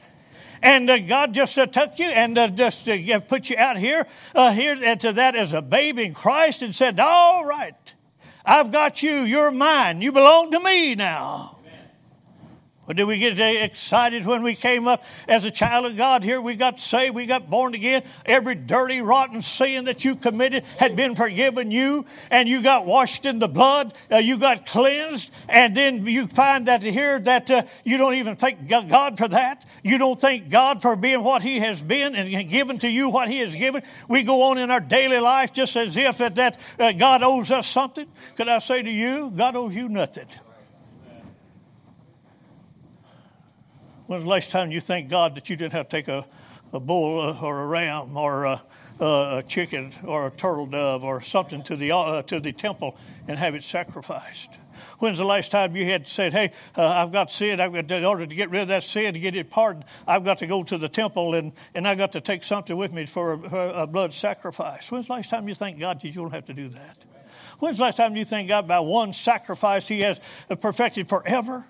And 0.63 0.91
uh, 0.91 0.99
God 0.99 1.33
just 1.33 1.57
uh, 1.57 1.67
took 1.67 2.01
you 2.01 2.07
and 2.07 2.37
uh, 2.37 2.49
just 2.49 2.89
uh, 2.89 3.21
put 3.21 3.51
you 3.51 3.57
out 3.57 3.79
here, 3.79 4.05
uh, 4.35 4.53
here 4.53 4.75
to 4.97 5.13
that 5.13 5.37
as 5.37 5.53
a 5.53 5.63
babe 5.63 6.01
in 6.01 6.13
Christ 6.13 6.63
and 6.63 6.75
said, 6.75 6.99
All 6.99 7.45
right, 7.45 7.95
I've 8.45 8.73
got 8.73 9.01
you. 9.03 9.21
You're 9.21 9.53
mine. 9.53 10.03
You 10.03 10.11
belong 10.11 10.51
to 10.51 10.61
me 10.61 10.97
now. 10.97 11.60
But 12.91 12.97
did 12.97 13.05
we 13.05 13.21
get 13.21 13.39
excited 13.39 14.27
when 14.27 14.43
we 14.43 14.57
came 14.57 14.89
up 14.89 15.05
as 15.29 15.45
a 15.45 15.51
child 15.53 15.87
of 15.87 15.97
God 15.97 16.25
here? 16.25 16.41
We 16.41 16.57
got 16.57 16.81
saved, 16.81 17.15
we 17.15 17.25
got 17.25 17.49
born 17.49 17.73
again. 17.73 18.03
Every 18.27 18.57
dirty, 18.57 19.01
rotten 19.01 19.43
sin 19.43 19.85
that 19.85 20.05
you 20.05 20.17
committed 20.17 20.65
had 20.77 20.97
been 20.97 21.15
forgiven 21.15 21.71
you, 21.71 22.05
and 22.33 22.49
you 22.49 22.65
got 22.65 22.87
washed 22.87 23.27
in 23.27 23.39
the 23.39 23.47
blood. 23.47 23.95
Uh, 24.11 24.17
you 24.17 24.39
got 24.39 24.67
cleansed, 24.67 25.33
and 25.49 25.73
then 25.73 26.05
you 26.05 26.27
find 26.27 26.67
that 26.67 26.83
here 26.83 27.21
that 27.21 27.49
uh, 27.49 27.63
you 27.85 27.97
don't 27.97 28.15
even 28.15 28.35
thank 28.35 28.67
God 28.67 29.17
for 29.17 29.29
that. 29.29 29.65
You 29.85 29.97
don't 29.97 30.21
thank 30.21 30.49
God 30.49 30.83
for 30.83 30.97
being 30.97 31.23
what 31.23 31.45
He 31.45 31.61
has 31.61 31.85
been 31.85 32.17
and 32.17 32.51
given 32.51 32.81
to 32.81 32.91
you 32.91 33.09
what 33.09 33.31
He 33.31 33.39
has 33.39 33.55
given. 33.55 33.85
We 34.09 34.25
go 34.25 34.43
on 34.43 34.59
in 34.59 34.69
our 34.69 34.81
daily 34.81 35.21
life 35.21 35.53
just 35.53 35.77
as 35.77 35.97
if 35.97 36.19
that, 36.19 36.35
that 36.35 36.59
uh, 36.77 36.91
God 36.91 37.23
owes 37.23 37.53
us 37.53 37.69
something. 37.69 38.09
Could 38.35 38.49
I 38.49 38.59
say 38.59 38.83
to 38.83 38.91
you, 38.91 39.31
God 39.31 39.55
owes 39.55 39.77
you 39.77 39.89
nothing. 39.89 40.27
When's 44.11 44.25
the 44.25 44.31
last 44.31 44.51
time 44.51 44.73
you 44.73 44.81
thank 44.81 45.09
God 45.09 45.37
that 45.37 45.49
you 45.49 45.55
didn't 45.55 45.75
have 45.75 45.89
to 45.89 45.97
take 45.97 46.09
a, 46.09 46.27
a 46.73 46.81
bull 46.81 47.21
uh, 47.21 47.41
or 47.41 47.63
a 47.63 47.67
ram 47.69 48.17
or 48.17 48.45
a, 48.45 48.63
a, 48.99 49.45
chicken 49.47 49.93
or 50.05 50.27
a 50.27 50.31
turtle 50.33 50.67
dove 50.67 51.05
or 51.05 51.21
something 51.21 51.63
to 51.63 51.77
the, 51.77 51.93
uh, 51.93 52.23
to 52.23 52.41
the 52.41 52.53
temple 52.53 52.99
and 53.29 53.39
have 53.39 53.55
it 53.55 53.63
sacrificed? 53.63 54.51
When's 54.99 55.19
the 55.19 55.25
last 55.25 55.53
time 55.53 55.77
you 55.77 55.85
had 55.85 56.09
said, 56.09 56.33
"Hey, 56.33 56.51
uh, 56.77 56.89
I've 56.89 57.13
got 57.13 57.31
sin. 57.31 57.61
I've 57.61 57.73
got 57.73 57.89
in 57.89 58.05
order 58.05 58.27
to 58.27 58.35
get 58.35 58.51
rid 58.51 58.63
of 58.63 58.69
that 58.69 58.83
sin 58.83 59.15
to 59.15 59.21
get 59.21 59.37
it 59.37 59.49
pardoned. 59.49 59.85
I've 60.09 60.25
got 60.25 60.39
to 60.39 60.49
go 60.49 60.65
to 60.65 60.77
the 60.77 60.89
temple 60.89 61.37
and 61.37 61.53
and 61.77 61.87
I 61.87 61.95
got 61.95 62.11
to 62.13 62.21
take 62.21 62.43
something 62.43 62.77
with 62.77 62.93
me 62.93 63.07
for 63.07 63.35
a, 63.35 63.83
a 63.83 63.87
blood 63.87 64.13
sacrifice." 64.13 64.91
When's 64.91 65.07
the 65.07 65.13
last 65.13 65.31
time 65.31 65.47
you 65.47 65.55
thank 65.55 65.79
God 65.79 66.01
that 66.01 66.09
you 66.09 66.15
don't 66.15 66.33
have 66.33 66.47
to 66.47 66.55
do 66.55 66.67
that? 66.67 66.97
When's 67.61 67.79
the 67.79 67.85
last 67.85 67.99
time 67.99 68.17
you 68.17 68.25
thank 68.25 68.49
God 68.49 68.67
by 68.67 68.81
one 68.81 69.13
sacrifice 69.13 69.87
He 69.87 70.01
has 70.01 70.21
perfected 70.61 71.09
forever? 71.09 71.65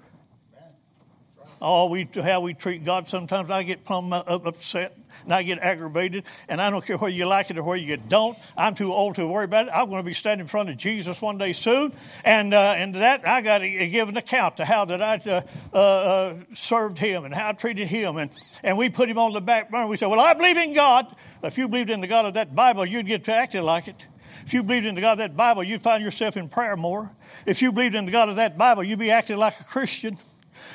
Oh, 1.62 1.90
we 1.90 2.08
how 2.14 2.40
we 2.40 2.54
treat 2.54 2.84
God. 2.84 3.06
Sometimes 3.06 3.50
I 3.50 3.62
get 3.62 3.84
plumb 3.84 4.12
upset 4.12 4.96
and 5.24 5.34
I 5.34 5.42
get 5.42 5.58
aggravated, 5.58 6.24
and 6.48 6.60
I 6.60 6.70
don't 6.70 6.84
care 6.84 6.96
whether 6.96 7.12
you 7.12 7.26
like 7.26 7.50
it 7.50 7.58
or 7.58 7.62
whether 7.62 7.82
you 7.82 7.98
don't. 7.98 8.38
I'm 8.56 8.74
too 8.74 8.92
old 8.92 9.16
to 9.16 9.26
worry 9.26 9.44
about 9.44 9.66
it. 9.66 9.72
I'm 9.74 9.88
going 9.90 10.00
to 10.00 10.06
be 10.06 10.14
standing 10.14 10.44
in 10.44 10.46
front 10.46 10.70
of 10.70 10.78
Jesus 10.78 11.20
one 11.20 11.36
day 11.36 11.52
soon, 11.52 11.92
and 12.24 12.54
uh, 12.54 12.74
and 12.76 12.94
that 12.94 13.28
I 13.28 13.42
got 13.42 13.58
to 13.58 13.88
give 13.88 14.08
an 14.08 14.16
account 14.16 14.56
to 14.56 14.64
how 14.64 14.86
that 14.86 15.02
I 15.02 15.20
uh, 15.30 15.42
uh, 15.74 15.76
uh, 15.76 16.36
served 16.54 16.98
Him 16.98 17.24
and 17.24 17.34
how 17.34 17.50
I 17.50 17.52
treated 17.52 17.88
Him, 17.88 18.16
and 18.16 18.30
and 18.62 18.78
we 18.78 18.88
put 18.88 19.10
Him 19.10 19.18
on 19.18 19.32
the 19.32 19.42
back 19.42 19.70
burner. 19.70 19.86
We 19.86 19.98
said, 19.98 20.08
"Well, 20.08 20.20
I 20.20 20.34
believe 20.34 20.56
in 20.56 20.72
God." 20.72 21.14
If 21.42 21.56
you 21.56 21.68
believed 21.68 21.88
in 21.88 22.02
the 22.02 22.06
God 22.06 22.26
of 22.26 22.34
that 22.34 22.54
Bible, 22.54 22.84
you'd 22.84 23.06
get 23.06 23.24
to 23.24 23.34
acting 23.34 23.62
like 23.62 23.88
it. 23.88 24.06
If 24.44 24.52
you 24.52 24.62
believed 24.62 24.84
in 24.84 24.94
the 24.94 25.00
God 25.00 25.12
of 25.12 25.18
that 25.18 25.36
Bible, 25.36 25.62
you'd 25.62 25.80
find 25.80 26.02
yourself 26.02 26.36
in 26.36 26.48
prayer 26.48 26.76
more. 26.76 27.10
If 27.46 27.62
you 27.62 27.72
believed 27.72 27.94
in 27.94 28.04
the 28.04 28.10
God 28.10 28.28
of 28.28 28.36
that 28.36 28.58
Bible, 28.58 28.84
you'd 28.84 28.98
be 28.98 29.10
acting 29.10 29.38
like 29.38 29.54
a 29.58 29.64
Christian. 29.64 30.16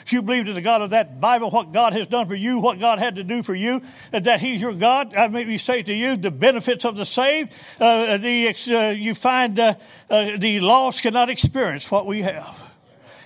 If 0.04 0.14
you 0.14 0.22
believe 0.22 0.48
in 0.48 0.54
the 0.54 0.62
God 0.62 0.82
of 0.82 0.92
that 0.92 1.20
Bible, 1.20 1.50
what 1.50 1.72
God 1.72 1.94
has 1.94 2.08
done 2.08 2.28
for 2.28 2.36
you, 2.36 2.60
what 2.60 2.80
God 2.80 3.00
had 3.00 3.16
to 3.16 3.24
do 3.24 3.44
for 3.44 3.56
you, 3.56 3.82
that 4.12 4.40
He's 4.40 4.62
your 4.62 4.74
God, 4.74 5.16
I 5.16 5.28
may 5.28 5.58
say 5.58 5.84
to 5.84 5.94
you, 5.94 6.16
the 6.16 6.32
benefits 6.32 6.86
of 6.86 6.96
the 6.96 7.06
saved, 7.06 7.54
uh, 7.80 8.18
the, 8.18 8.56
uh, 8.72 8.90
you 8.92 9.16
find 9.16 9.60
uh, 9.60 9.76
uh, 10.10 10.38
the 10.38 10.60
lost 10.60 11.02
cannot 11.02 11.30
experience 11.30 11.92
what 11.92 12.06
we 12.06 12.22
have. 12.22 12.78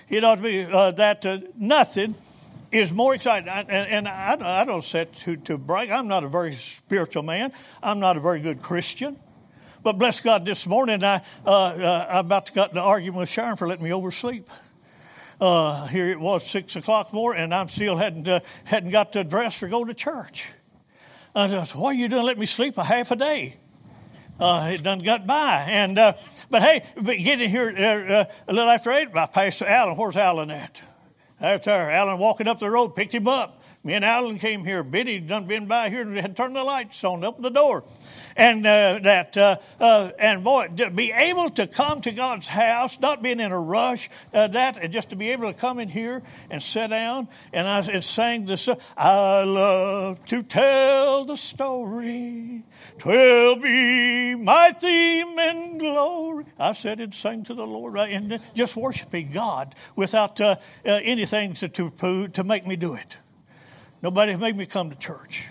It 0.08 0.24
ought 0.24 0.36
to 0.36 0.42
be 0.42 0.64
that 0.64 1.24
uh, 1.24 1.38
nothing 1.56 2.14
is 2.72 2.92
more 2.92 3.14
exciting. 3.14 3.48
And, 3.48 3.70
and 3.70 4.08
I, 4.08 4.60
I, 4.60 4.64
don't 4.64 4.84
set 4.84 5.14
to, 5.20 5.36
to 5.36 5.58
brag. 5.58 5.90
I'm 5.90 6.08
not 6.08 6.24
a 6.24 6.28
very 6.28 6.54
spiritual 6.54 7.22
man. 7.22 7.52
I'm 7.82 8.00
not 8.00 8.16
a 8.16 8.20
very 8.20 8.40
good 8.40 8.62
Christian. 8.62 9.16
But 9.82 9.98
bless 9.98 10.20
God, 10.20 10.44
this 10.44 10.66
morning 10.66 11.02
I, 11.02 11.22
uh, 11.46 11.50
uh, 11.50 12.06
I 12.10 12.18
about 12.20 12.46
to 12.46 12.52
got 12.52 12.72
in 12.72 12.76
an 12.76 12.84
argument 12.84 13.20
with 13.20 13.28
Sharon 13.28 13.56
for 13.56 13.66
letting 13.66 13.84
me 13.84 13.92
oversleep. 13.92 14.48
Uh, 15.40 15.86
here 15.86 16.08
it 16.10 16.20
was 16.20 16.46
six 16.46 16.76
o'clock 16.76 17.14
more, 17.14 17.34
and 17.34 17.54
I'm 17.54 17.68
still 17.68 17.96
hadn't 17.96 18.28
uh, 18.28 18.40
hadn't 18.64 18.90
got 18.90 19.14
to 19.14 19.24
dress 19.24 19.58
for 19.58 19.68
go 19.68 19.84
to 19.84 19.94
church. 19.94 20.52
I 21.34 21.48
said, 21.48 21.80
"Why 21.80 21.90
are 21.90 21.94
you 21.94 22.08
doing? 22.08 22.26
Let 22.26 22.38
me 22.38 22.44
sleep 22.44 22.76
a 22.76 22.84
half 22.84 23.10
a 23.10 23.16
day." 23.16 23.56
Uh, 24.38 24.70
it 24.72 24.82
done 24.82 24.98
got 24.98 25.26
by, 25.26 25.66
and 25.68 25.98
uh, 25.98 26.12
but 26.50 26.62
hey, 26.62 26.84
but 27.00 27.16
getting 27.16 27.48
here 27.48 27.68
a 27.70 28.52
little 28.52 28.70
after 28.70 28.90
eight, 28.90 29.08
I 29.14 29.26
passed 29.26 29.62
Alan. 29.62 29.96
Where's 29.96 30.16
Alan 30.16 30.50
at? 30.50 30.80
That's 31.40 31.64
there. 31.64 31.90
Alan 31.90 32.18
walking 32.18 32.46
up 32.46 32.58
the 32.58 32.70
road, 32.70 32.94
picked 32.94 33.14
him 33.14 33.26
up. 33.26 33.62
Me 33.82 33.94
and 33.94 34.04
Alan 34.04 34.38
came 34.38 34.62
here. 34.62 34.82
Biddy 34.82 35.20
done 35.20 35.46
been 35.46 35.66
by 35.66 35.88
here 35.88 36.02
and 36.02 36.16
had 36.18 36.36
turned 36.36 36.54
the 36.54 36.62
lights 36.62 37.02
on, 37.02 37.24
opened 37.24 37.44
the 37.44 37.50
door. 37.50 37.82
And 38.36 38.66
uh, 38.66 39.00
that, 39.02 39.36
uh, 39.36 39.56
uh, 39.78 40.10
and 40.18 40.44
boy, 40.44 40.68
to 40.76 40.90
be 40.90 41.12
able 41.12 41.48
to 41.50 41.66
come 41.66 42.00
to 42.02 42.12
God's 42.12 42.48
house, 42.48 43.00
not 43.00 43.22
being 43.22 43.40
in 43.40 43.52
a 43.52 43.60
rush, 43.60 44.08
uh, 44.32 44.48
that, 44.48 44.76
and 44.76 44.92
just 44.92 45.10
to 45.10 45.16
be 45.16 45.30
able 45.30 45.52
to 45.52 45.58
come 45.58 45.78
in 45.78 45.88
here 45.88 46.22
and 46.50 46.62
sit 46.62 46.88
down. 46.88 47.28
And 47.52 47.66
I 47.66 47.80
and 47.80 48.04
sang 48.04 48.46
this, 48.46 48.68
I 48.96 49.44
love 49.44 50.24
to 50.26 50.42
tell 50.42 51.24
the 51.24 51.36
story. 51.36 52.62
Twill 52.98 53.56
be 53.56 54.34
my 54.34 54.72
theme 54.78 55.38
and 55.38 55.80
glory. 55.80 56.44
I 56.58 56.72
said 56.72 57.00
and 57.00 57.14
sang 57.14 57.44
to 57.44 57.54
the 57.54 57.66
Lord 57.66 57.96
and 57.96 58.40
just 58.54 58.76
worshiping 58.76 59.30
God 59.30 59.74
without 59.96 60.40
uh, 60.40 60.56
uh, 60.84 61.00
anything 61.02 61.54
to, 61.54 61.68
to, 61.68 62.28
to 62.28 62.44
make 62.44 62.66
me 62.66 62.76
do 62.76 62.94
it. 62.94 63.16
Nobody 64.02 64.36
made 64.36 64.56
me 64.56 64.66
come 64.66 64.90
to 64.90 64.96
church. 64.96 65.46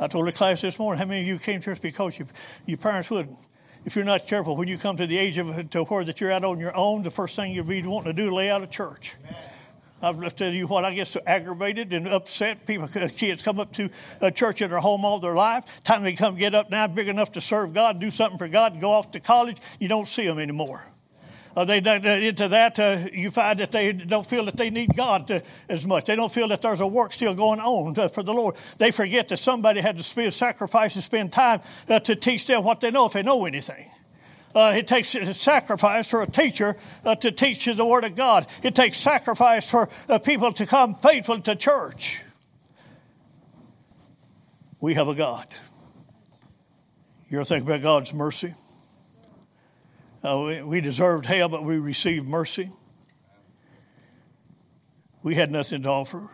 I 0.00 0.06
told 0.06 0.26
the 0.26 0.32
class 0.32 0.62
this 0.62 0.78
morning, 0.78 0.98
how 0.98 1.06
many 1.06 1.20
of 1.20 1.26
you 1.26 1.38
came 1.38 1.60
to 1.60 1.64
church 1.66 1.82
because 1.82 2.18
you, 2.18 2.26
your 2.64 2.78
parents 2.78 3.10
wouldn't? 3.10 3.36
If 3.84 3.96
you're 3.96 4.04
not 4.04 4.26
careful, 4.26 4.56
when 4.56 4.66
you 4.66 4.78
come 4.78 4.96
to 4.96 5.06
the 5.06 5.18
age 5.18 5.36
of 5.36 5.70
to 5.70 5.84
where 5.84 6.04
that 6.04 6.20
you're 6.20 6.32
out 6.32 6.42
on 6.42 6.58
your 6.58 6.74
own, 6.74 7.02
the 7.02 7.10
first 7.10 7.36
thing 7.36 7.52
you'll 7.52 7.66
be 7.66 7.82
wanting 7.82 8.14
to 8.14 8.22
do 8.22 8.34
lay 8.34 8.50
out 8.50 8.62
of 8.62 8.70
church. 8.70 9.16
Amen. 10.02 10.22
I've 10.24 10.36
tell 10.36 10.50
you 10.50 10.66
what, 10.66 10.86
I 10.86 10.94
get 10.94 11.08
so 11.08 11.20
aggravated 11.26 11.92
and 11.92 12.08
upset. 12.08 12.66
People, 12.66 12.88
kids 12.88 13.42
come 13.42 13.60
up 13.60 13.72
to 13.74 13.90
a 14.22 14.30
church 14.30 14.62
in 14.62 14.70
their 14.70 14.80
home 14.80 15.04
all 15.04 15.18
their 15.18 15.34
life. 15.34 15.82
Time 15.84 16.02
they 16.02 16.14
come 16.14 16.36
get 16.36 16.54
up 16.54 16.70
now, 16.70 16.86
big 16.86 17.08
enough 17.08 17.32
to 17.32 17.40
serve 17.42 17.74
God 17.74 18.00
do 18.00 18.10
something 18.10 18.38
for 18.38 18.48
God 18.48 18.80
go 18.80 18.90
off 18.90 19.10
to 19.10 19.20
college, 19.20 19.58
you 19.78 19.88
don't 19.88 20.06
see 20.06 20.26
them 20.26 20.38
anymore 20.38 20.89
uh, 21.56 21.64
they 21.64 21.78
into 21.78 22.48
that 22.48 22.78
uh, 22.78 22.98
you 23.12 23.30
find 23.30 23.58
that 23.58 23.72
they 23.72 23.92
don't 23.92 24.26
feel 24.26 24.44
that 24.44 24.56
they 24.56 24.70
need 24.70 24.94
God 24.94 25.26
to, 25.28 25.42
as 25.68 25.86
much. 25.86 26.04
They 26.04 26.16
don't 26.16 26.32
feel 26.32 26.48
that 26.48 26.62
there's 26.62 26.80
a 26.80 26.86
work 26.86 27.12
still 27.12 27.34
going 27.34 27.60
on 27.60 27.94
to, 27.94 28.04
uh, 28.04 28.08
for 28.08 28.22
the 28.22 28.32
Lord. 28.32 28.56
They 28.78 28.90
forget 28.90 29.28
that 29.28 29.38
somebody 29.38 29.80
had 29.80 29.96
to 29.96 30.02
spend, 30.02 30.32
sacrifice 30.32 30.94
and 30.94 31.04
spend 31.04 31.32
time 31.32 31.60
uh, 31.88 32.00
to 32.00 32.14
teach 32.14 32.46
them 32.46 32.64
what 32.64 32.80
they 32.80 32.90
know 32.90 33.06
if 33.06 33.12
they 33.12 33.22
know 33.22 33.46
anything. 33.46 33.86
Uh, 34.54 34.74
it 34.76 34.88
takes 34.88 35.14
a 35.14 35.32
sacrifice 35.32 36.10
for 36.10 36.22
a 36.22 36.26
teacher 36.26 36.76
uh, 37.04 37.14
to 37.14 37.30
teach 37.30 37.66
you 37.66 37.74
the 37.74 37.86
Word 37.86 38.04
of 38.04 38.14
God. 38.14 38.46
It 38.62 38.74
takes 38.74 38.98
sacrifice 38.98 39.70
for 39.70 39.88
people 40.24 40.52
to 40.52 40.66
come 40.66 40.94
faithful 40.94 41.40
to 41.42 41.54
church. 41.54 42.22
We 44.80 44.94
have 44.94 45.08
a 45.08 45.14
God. 45.14 45.46
You 47.28 47.38
ever 47.38 47.44
think 47.44 47.64
about 47.64 47.82
God's 47.82 48.12
mercy? 48.12 48.54
Uh, 50.22 50.44
we, 50.46 50.62
we 50.62 50.80
deserved 50.80 51.24
hell, 51.24 51.48
but 51.48 51.64
we 51.64 51.78
received 51.78 52.26
mercy. 52.26 52.70
We 55.22 55.34
had 55.34 55.50
nothing 55.50 55.82
to 55.82 55.88
offer. 55.88 56.28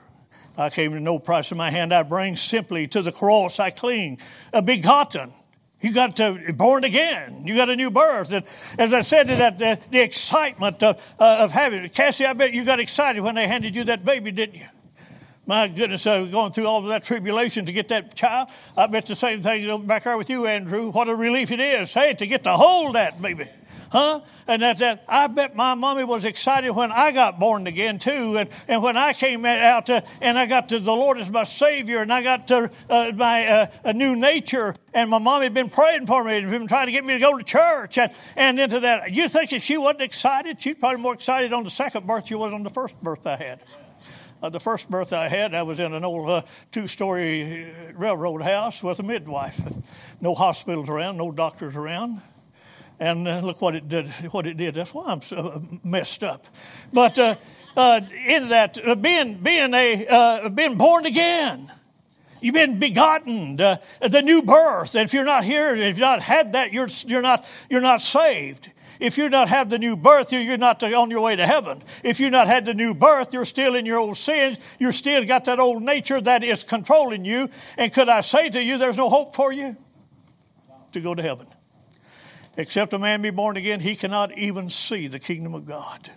I 0.58 0.70
came 0.70 0.92
to 0.92 1.00
no 1.00 1.18
price 1.18 1.52
in 1.52 1.58
my 1.58 1.70
hand 1.70 1.92
I 1.92 2.02
bring, 2.02 2.36
simply 2.36 2.88
to 2.88 3.02
the 3.02 3.12
cross 3.12 3.60
I 3.60 3.70
cling. 3.70 4.18
A 4.52 4.62
begotten. 4.62 5.32
You 5.80 5.92
got 5.92 6.16
to 6.16 6.52
born 6.54 6.84
again. 6.84 7.42
You 7.44 7.54
got 7.54 7.68
a 7.68 7.76
new 7.76 7.90
birth. 7.90 8.32
And 8.32 8.44
as 8.78 8.92
I 8.92 9.02
said, 9.02 9.28
that 9.28 9.58
the, 9.58 9.78
the 9.90 10.00
excitement 10.02 10.82
of, 10.82 11.14
uh, 11.20 11.40
of 11.42 11.52
having 11.52 11.84
it. 11.84 11.94
Cassie, 11.94 12.24
I 12.24 12.32
bet 12.32 12.54
you 12.54 12.64
got 12.64 12.80
excited 12.80 13.20
when 13.20 13.34
they 13.34 13.46
handed 13.46 13.76
you 13.76 13.84
that 13.84 14.04
baby, 14.04 14.32
didn't 14.32 14.56
you? 14.56 14.66
My 15.46 15.68
goodness, 15.68 16.06
uh, 16.06 16.24
going 16.24 16.50
through 16.50 16.66
all 16.66 16.80
of 16.80 16.86
that 16.86 17.04
tribulation 17.04 17.66
to 17.66 17.72
get 17.72 17.88
that 17.88 18.16
child. 18.16 18.48
I 18.76 18.88
bet 18.88 19.06
the 19.06 19.14
same 19.14 19.42
thing 19.42 19.86
back 19.86 20.02
there 20.02 20.16
with 20.16 20.28
you, 20.28 20.46
Andrew. 20.46 20.90
What 20.90 21.08
a 21.08 21.14
relief 21.14 21.52
it 21.52 21.60
is. 21.60 21.94
Hey, 21.94 22.14
to 22.14 22.26
get 22.26 22.42
to 22.44 22.52
hold 22.52 22.96
that 22.96 23.20
baby. 23.22 23.44
Huh? 23.90 24.20
And 24.48 24.62
that, 24.62 24.78
that 24.78 25.04
I 25.08 25.26
bet 25.28 25.54
my 25.54 25.74
mommy 25.74 26.04
was 26.04 26.24
excited 26.24 26.70
when 26.70 26.90
I 26.90 27.12
got 27.12 27.38
born 27.38 27.66
again 27.66 27.98
too, 27.98 28.36
and, 28.38 28.48
and 28.68 28.82
when 28.82 28.96
I 28.96 29.12
came 29.12 29.44
out 29.44 29.86
to, 29.86 30.02
and 30.20 30.38
I 30.38 30.46
got 30.46 30.70
to 30.70 30.80
the 30.80 30.92
Lord 30.92 31.18
as 31.18 31.30
my 31.30 31.44
Savior, 31.44 31.98
and 31.98 32.12
I 32.12 32.22
got 32.22 32.48
to 32.48 32.70
uh, 32.90 33.12
my 33.14 33.46
uh, 33.46 33.66
a 33.84 33.92
new 33.92 34.16
nature, 34.16 34.74
and 34.92 35.10
my 35.10 35.18
mommy 35.18 35.44
had 35.44 35.54
been 35.54 35.68
praying 35.68 36.06
for 36.06 36.24
me 36.24 36.36
and 36.38 36.50
been 36.50 36.66
trying 36.66 36.86
to 36.86 36.92
get 36.92 37.04
me 37.04 37.14
to 37.14 37.20
go 37.20 37.36
to 37.38 37.44
church, 37.44 37.98
and, 37.98 38.12
and 38.36 38.58
into 38.58 38.80
that. 38.80 39.14
You 39.14 39.28
think 39.28 39.52
if 39.52 39.62
she 39.62 39.78
wasn't 39.78 40.02
excited, 40.02 40.60
she's 40.60 40.76
probably 40.76 41.02
more 41.02 41.14
excited 41.14 41.52
on 41.52 41.64
the 41.64 41.70
second 41.70 42.06
birth 42.06 42.26
she 42.28 42.34
was 42.34 42.52
on 42.52 42.62
the 42.62 42.70
first 42.70 43.00
birth 43.02 43.26
I 43.26 43.36
had. 43.36 43.62
Uh, 44.42 44.50
the 44.50 44.60
first 44.60 44.90
birth 44.90 45.12
I 45.12 45.28
had, 45.28 45.54
I 45.54 45.62
was 45.62 45.80
in 45.80 45.94
an 45.94 46.04
old 46.04 46.28
uh, 46.28 46.42
two 46.70 46.86
story 46.86 47.64
uh, 47.64 47.92
railroad 47.94 48.42
house 48.42 48.82
with 48.82 48.98
a 48.98 49.02
midwife. 49.02 49.60
No 50.18 50.32
hospitals 50.32 50.88
around, 50.88 51.18
no 51.18 51.30
doctors 51.30 51.76
around 51.76 52.22
and 52.98 53.28
uh, 53.28 53.40
look 53.40 53.60
what 53.60 53.74
it 53.74 53.88
did. 53.88 54.08
What 54.30 54.46
it 54.46 54.56
did. 54.56 54.74
That's 54.74 54.94
why 54.94 55.04
I'm 55.06 55.22
so 55.22 55.36
uh, 55.36 55.60
messed 55.84 56.22
up. 56.22 56.46
But 56.92 57.18
uh, 57.18 57.36
uh, 57.76 58.00
in 58.26 58.48
that, 58.48 58.78
uh, 58.84 58.94
being 58.94 59.34
being 59.34 59.74
a 59.74 60.06
uh, 60.08 60.48
being 60.48 60.76
born 60.76 61.06
again, 61.06 61.70
you've 62.40 62.54
been 62.54 62.78
begotten, 62.78 63.56
the, 63.56 63.80
the 64.00 64.22
new 64.22 64.42
birth. 64.42 64.94
And 64.94 65.04
if 65.04 65.14
you're 65.14 65.24
not 65.24 65.44
here, 65.44 65.74
if 65.74 65.98
you've 65.98 65.98
not 65.98 66.22
had 66.22 66.52
that, 66.52 66.72
you're 66.72 66.88
you're 67.06 67.22
not 67.22 67.46
you're 67.68 67.80
not 67.80 68.02
saved. 68.02 68.72
If 68.98 69.18
you 69.18 69.28
not 69.28 69.48
have 69.48 69.68
the 69.68 69.78
new 69.78 69.94
birth, 69.94 70.32
you're 70.32 70.56
not 70.56 70.82
on 70.82 71.10
your 71.10 71.20
way 71.20 71.36
to 71.36 71.46
heaven. 71.46 71.82
If 72.02 72.18
you 72.18 72.30
not 72.30 72.46
had 72.46 72.64
the 72.64 72.72
new 72.72 72.94
birth, 72.94 73.34
you're 73.34 73.44
still 73.44 73.74
in 73.74 73.84
your 73.84 73.98
old 73.98 74.16
sins. 74.16 74.58
You're 74.78 74.92
still 74.92 75.22
got 75.26 75.44
that 75.44 75.60
old 75.60 75.82
nature 75.82 76.18
that 76.18 76.42
is 76.42 76.64
controlling 76.64 77.26
you. 77.26 77.50
And 77.76 77.92
could 77.92 78.08
I 78.08 78.22
say 78.22 78.48
to 78.48 78.62
you, 78.62 78.78
there's 78.78 78.96
no 78.96 79.10
hope 79.10 79.34
for 79.34 79.52
you 79.52 79.76
to 80.92 81.00
go 81.00 81.14
to 81.14 81.22
heaven. 81.22 81.46
Except 82.56 82.92
a 82.92 82.98
man 82.98 83.22
be 83.22 83.30
born 83.30 83.56
again, 83.56 83.80
he 83.80 83.96
cannot 83.96 84.36
even 84.36 84.70
see 84.70 85.08
the 85.08 85.18
kingdom 85.18 85.54
of 85.54 85.66
God. 85.66 86.10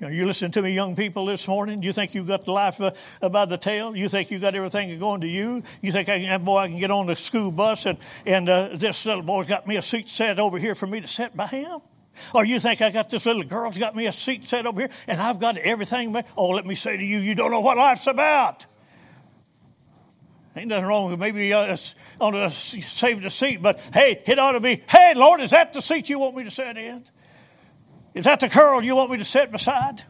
You 0.00 0.06
know, 0.06 0.12
you 0.12 0.26
listen 0.26 0.52
to 0.52 0.62
me, 0.62 0.72
young 0.72 0.94
people, 0.94 1.26
this 1.26 1.48
morning. 1.48 1.82
You 1.82 1.92
think 1.92 2.14
you've 2.14 2.28
got 2.28 2.44
the 2.44 2.52
life 2.52 2.80
uh, 2.80 3.28
by 3.28 3.46
the 3.46 3.56
tail? 3.56 3.96
You 3.96 4.08
think 4.08 4.30
you've 4.30 4.40
got 4.40 4.54
everything 4.54 4.96
going 4.98 5.22
to 5.22 5.26
you? 5.26 5.62
You 5.82 5.90
think, 5.90 6.08
I 6.08 6.20
can, 6.20 6.44
boy, 6.44 6.58
I 6.58 6.68
can 6.68 6.78
get 6.78 6.92
on 6.92 7.06
the 7.06 7.16
school 7.16 7.50
bus 7.50 7.84
and, 7.86 7.98
and 8.24 8.48
uh, 8.48 8.68
this 8.74 9.06
little 9.06 9.22
boy's 9.22 9.46
got 9.46 9.66
me 9.66 9.76
a 9.76 9.82
seat 9.82 10.08
set 10.08 10.38
over 10.38 10.58
here 10.58 10.76
for 10.76 10.86
me 10.86 11.00
to 11.00 11.08
sit 11.08 11.36
by 11.36 11.46
him? 11.46 11.80
Or 12.32 12.44
you 12.44 12.60
think 12.60 12.80
I 12.80 12.90
got 12.90 13.10
this 13.10 13.26
little 13.26 13.42
girl's 13.42 13.76
got 13.76 13.96
me 13.96 14.06
a 14.06 14.12
seat 14.12 14.46
set 14.46 14.66
over 14.66 14.82
here 14.82 14.90
and 15.08 15.20
I've 15.20 15.40
got 15.40 15.56
everything? 15.56 16.16
Oh, 16.36 16.48
let 16.50 16.66
me 16.66 16.76
say 16.76 16.96
to 16.96 17.04
you, 17.04 17.18
you 17.18 17.34
don't 17.34 17.50
know 17.50 17.60
what 17.60 17.76
life's 17.76 18.06
about. 18.06 18.66
Ain't 20.58 20.66
nothing 20.66 20.86
wrong 20.86 21.10
with 21.10 21.20
maybe 21.20 21.52
uh, 21.52 21.76
on 22.20 22.34
a 22.34 22.50
saved 22.50 23.24
a 23.24 23.30
seat, 23.30 23.62
but 23.62 23.78
hey, 23.94 24.20
it 24.26 24.40
ought 24.40 24.52
to 24.52 24.60
be, 24.60 24.82
hey, 24.88 25.12
Lord, 25.14 25.40
is 25.40 25.52
that 25.52 25.72
the 25.72 25.80
seat 25.80 26.08
you 26.08 26.18
want 26.18 26.34
me 26.34 26.42
to 26.42 26.50
sit 26.50 26.76
in? 26.76 27.04
Is 28.12 28.24
that 28.24 28.40
the 28.40 28.48
girl 28.48 28.82
you 28.82 28.96
want 28.96 29.12
me 29.12 29.18
to 29.18 29.24
sit 29.24 29.52
beside? 29.52 30.02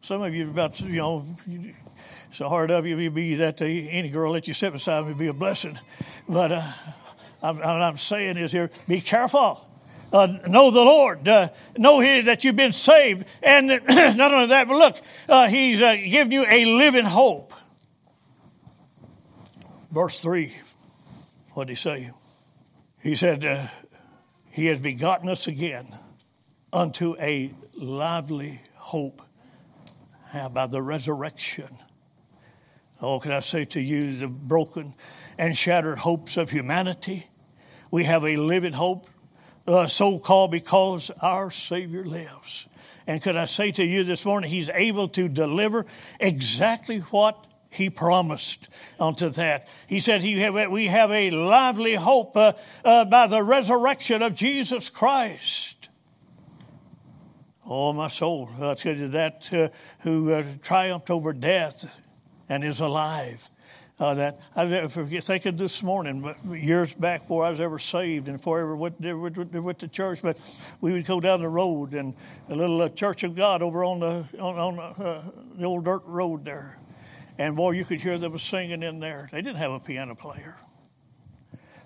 Some 0.00 0.22
of 0.22 0.34
you 0.34 0.48
about, 0.48 0.80
you 0.80 0.96
know, 0.96 1.26
so 2.30 2.48
hard 2.48 2.70
up 2.70 2.86
you 2.86 3.10
be 3.10 3.34
that 3.34 3.60
any 3.60 4.08
girl 4.08 4.32
that 4.32 4.48
you 4.48 4.54
sit 4.54 4.72
beside 4.72 5.04
would 5.04 5.18
be 5.18 5.26
a 5.26 5.34
blessing. 5.34 5.78
But 6.26 6.52
uh, 6.52 6.72
I'm, 7.42 7.56
what 7.56 7.66
I'm 7.66 7.98
saying 7.98 8.38
is 8.38 8.52
here, 8.52 8.70
be 8.88 9.02
careful. 9.02 9.66
Uh, 10.14 10.38
know 10.48 10.70
the 10.70 10.80
Lord. 10.80 11.28
Uh, 11.28 11.50
know 11.76 12.00
he, 12.00 12.22
that 12.22 12.42
you've 12.42 12.56
been 12.56 12.72
saved. 12.72 13.26
And 13.42 13.68
not 14.16 14.32
only 14.32 14.46
that, 14.46 14.66
but 14.66 14.78
look, 14.78 14.96
uh, 15.28 15.48
He's 15.48 15.82
uh, 15.82 15.96
given 15.96 16.32
you 16.32 16.46
a 16.48 16.64
living 16.64 17.04
hope. 17.04 17.52
Verse 19.90 20.22
3, 20.22 20.52
what 21.54 21.66
did 21.66 21.72
he 21.72 21.76
say? 21.76 22.10
He 23.02 23.16
said, 23.16 23.44
uh, 23.44 23.66
He 24.52 24.66
has 24.66 24.78
begotten 24.78 25.28
us 25.28 25.48
again 25.48 25.84
unto 26.72 27.16
a 27.20 27.52
lively 27.74 28.60
hope 28.74 29.20
How 30.28 30.46
about 30.46 30.70
the 30.70 30.80
resurrection. 30.80 31.68
Oh, 33.02 33.18
can 33.18 33.32
I 33.32 33.40
say 33.40 33.64
to 33.64 33.80
you, 33.80 34.16
the 34.16 34.28
broken 34.28 34.94
and 35.36 35.56
shattered 35.56 35.98
hopes 35.98 36.36
of 36.36 36.50
humanity? 36.50 37.26
We 37.90 38.04
have 38.04 38.24
a 38.24 38.36
living 38.36 38.74
hope, 38.74 39.08
uh, 39.66 39.88
so 39.88 40.20
called 40.20 40.52
because 40.52 41.10
our 41.20 41.50
Savior 41.50 42.04
lives. 42.04 42.68
And 43.08 43.20
could 43.20 43.34
I 43.34 43.46
say 43.46 43.72
to 43.72 43.84
you 43.84 44.04
this 44.04 44.24
morning, 44.24 44.50
He's 44.50 44.68
able 44.68 45.08
to 45.08 45.28
deliver 45.28 45.84
exactly 46.20 47.00
what 47.00 47.49
he 47.70 47.88
promised 47.88 48.68
unto 48.98 49.28
that. 49.30 49.68
He 49.86 50.00
said, 50.00 50.22
he 50.22 50.40
have, 50.40 50.70
We 50.70 50.86
have 50.86 51.10
a 51.10 51.30
lively 51.30 51.94
hope 51.94 52.36
uh, 52.36 52.52
uh, 52.84 53.04
by 53.04 53.26
the 53.28 53.42
resurrection 53.42 54.22
of 54.22 54.34
Jesus 54.34 54.90
Christ. 54.90 55.88
Oh, 57.72 57.92
my 57.92 58.08
soul, 58.08 58.50
I 58.60 58.74
tell 58.74 58.96
you 58.96 59.06
that 59.08 59.48
uh, 59.54 59.68
who 60.00 60.32
uh, 60.32 60.42
triumphed 60.60 61.08
over 61.08 61.32
death 61.32 61.96
and 62.48 62.64
is 62.64 62.80
alive. 62.80 63.48
Uh, 64.00 64.14
that 64.14 64.40
I 64.56 64.64
never 64.64 64.88
forget 64.88 65.22
thinking 65.22 65.56
this 65.56 65.82
morning, 65.82 66.34
years 66.48 66.94
back 66.94 67.20
before 67.20 67.44
I 67.44 67.50
was 67.50 67.60
ever 67.60 67.78
saved 67.78 68.28
and 68.28 68.38
before 68.38 68.58
I 68.58 68.62
ever 68.62 68.74
went, 68.74 69.04
ever 69.04 69.60
went 69.60 69.78
to 69.80 69.88
church, 69.88 70.22
but 70.22 70.40
we 70.80 70.92
would 70.92 71.06
go 71.06 71.20
down 71.20 71.40
the 71.40 71.48
road 71.48 71.92
and 71.92 72.14
a 72.48 72.56
little 72.56 72.80
uh, 72.80 72.88
Church 72.88 73.22
of 73.24 73.36
God 73.36 73.60
over 73.60 73.84
on 73.84 74.00
the 74.00 74.24
on, 74.40 74.58
on 74.58 75.34
the 75.54 75.64
old 75.64 75.84
dirt 75.84 76.02
road 76.06 76.46
there, 76.46 76.79
and 77.40 77.56
boy, 77.56 77.70
you 77.70 77.86
could 77.86 78.02
hear 78.02 78.18
them 78.18 78.36
singing 78.36 78.82
in 78.82 79.00
there. 79.00 79.26
They 79.32 79.40
didn't 79.40 79.56
have 79.56 79.72
a 79.72 79.80
piano 79.80 80.14
player. 80.14 80.58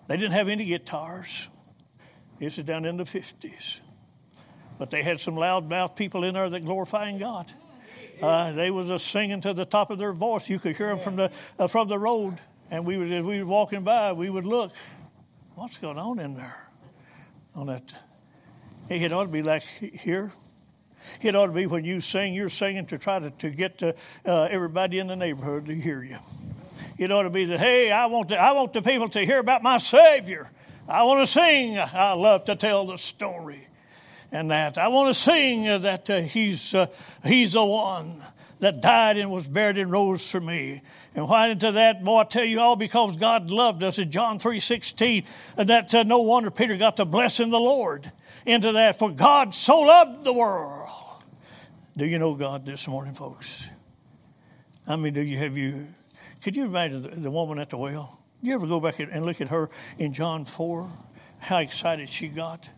They 0.09 0.17
didn't 0.17 0.33
have 0.33 0.49
any 0.49 0.65
guitars. 0.65 1.49
This 2.41 2.59
is 2.59 2.65
down 2.65 2.85
in 2.85 2.97
the 2.97 3.07
fifties, 3.07 3.81
but 4.81 4.91
they 4.91 5.05
had 5.05 5.21
some 5.21 5.37
loudmouth 5.37 5.95
people 5.95 6.25
in 6.25 6.35
there 6.35 6.51
that 6.51 6.65
glorifying 6.65 7.19
God. 7.19 7.47
Uh, 8.21 8.51
they 8.51 8.73
was 8.73 8.91
a 8.91 8.99
singing 8.99 9.41
to 9.43 9.55
the 9.55 9.65
top 9.65 9.91
of 9.91 9.99
their 9.99 10.13
voice. 10.13 10.51
You 10.51 10.59
could 10.59 10.77
hear 10.77 10.89
them 10.89 10.99
from 10.99 11.15
the 11.15 11.31
uh, 11.57 11.69
from 11.69 11.87
the 11.87 12.01
road, 12.01 12.41
and 12.73 12.85
we 12.85 12.99
would 12.99 13.13
as 13.13 13.25
we 13.25 13.39
were 13.39 13.49
walking 13.49 13.85
by, 13.85 14.13
we 14.13 14.29
would 14.29 14.47
look. 14.47 14.73
What's 15.55 15.77
going 15.77 15.99
on 15.99 16.19
in 16.19 16.35
there? 16.35 16.69
On 17.55 17.69
that, 17.69 17.85
it 18.89 19.13
ought 19.13 19.27
to 19.27 19.33
be 19.33 19.43
like 19.43 19.63
here. 19.63 20.33
It 21.23 21.35
ought 21.35 21.47
to 21.47 21.53
be 21.53 21.67
when 21.67 21.85
you 21.85 22.01
sing, 22.01 22.35
you're 22.35 22.49
singing 22.49 22.87
to 22.87 22.99
try 22.99 23.19
to, 23.19 23.31
to 23.31 23.51
get 23.51 23.79
to, 23.79 23.95
uh, 24.27 24.49
everybody 24.51 24.99
in 24.99 25.07
the 25.07 25.17
neighborhood 25.17 25.67
to 25.67 25.75
hear 25.75 26.03
you. 26.03 26.17
It 26.99 27.11
ought 27.11 27.25
to 27.25 27.31
be 27.31 27.45
that, 27.47 27.59
hey, 27.59 27.91
I 27.91 28.07
want, 28.07 28.29
to, 28.29 28.41
I 28.41 28.53
want 28.53 28.73
the 28.73 28.83
people 28.83 29.09
to 29.11 29.21
hear 29.25 29.39
about 29.39 29.63
my 29.63 29.79
Savior. 29.79 30.51
I 30.89 31.05
want 31.05 31.21
to 31.21 31.27
sing. 31.27 31.79
I 31.79 32.13
love 32.13 32.45
to 32.45 32.57
tell 32.57 32.87
the 32.87 32.99
story 32.99 33.67
and 34.31 34.51
that. 34.51 34.79
I 34.79 34.89
want 34.89 35.09
to 35.09 35.15
sing 35.15 35.65
that 35.65 36.11
uh, 36.11 36.21
he's, 36.21 36.75
uh, 36.75 36.87
he's 37.25 37.53
the 37.53 37.65
one 37.65 38.21
that 38.61 38.81
died 38.81 39.17
and 39.17 39.31
was 39.31 39.47
buried 39.47 39.79
and 39.79 39.91
rose 39.91 40.31
for 40.31 40.41
me. 40.41 40.83
And 41.15 41.29
why 41.29 41.49
into 41.49 41.73
that? 41.73 42.05
Boy, 42.05 42.21
I 42.21 42.25
tell 42.25 42.45
you 42.45 42.61
all 42.61 42.77
because 42.77 43.17
God 43.17 43.51
loved 43.51 43.83
us 43.83 43.99
in 43.99 44.11
John 44.11 44.39
3.16. 44.39 45.25
And 45.57 45.69
that 45.69 45.95
uh, 45.95 46.03
no 46.03 46.21
wonder 46.21 46.51
Peter 46.51 46.77
got 46.77 46.97
the 46.97 47.07
blessing 47.07 47.47
of 47.47 47.53
the 47.53 47.61
Lord 47.61 48.11
into 48.47 48.73
that. 48.73 48.99
For 48.99 49.11
God 49.11 49.55
so 49.55 49.81
loved 49.81 50.25
the 50.25 50.33
world. 50.33 50.89
Do 51.97 52.07
you 52.07 52.19
know 52.19 52.35
God 52.35 52.67
this 52.67 52.89
morning, 52.89 53.15
folks? 53.15 53.69
I 54.87 54.97
mean, 54.97 55.15
do 55.15 55.23
you 55.23 55.39
have 55.39 55.57
you? 55.57 55.87
Could 56.43 56.57
you 56.57 56.65
imagine 56.65 57.03
the, 57.03 57.09
the 57.09 57.31
woman 57.31 57.59
at 57.59 57.71
the 57.71 57.79
well? 57.79 58.25
Do 58.43 58.49
you 58.51 58.55
ever 58.57 58.67
go 58.67 58.81
back 58.81 58.99
and 58.99 59.25
look 59.25 59.41
at 59.41 59.49
her 59.49 59.71
in 59.99 60.13
John 60.13 60.45
4? 60.45 60.91
How 61.39 61.59
excited 61.59 62.09
she 62.09 62.29
got 62.29 62.69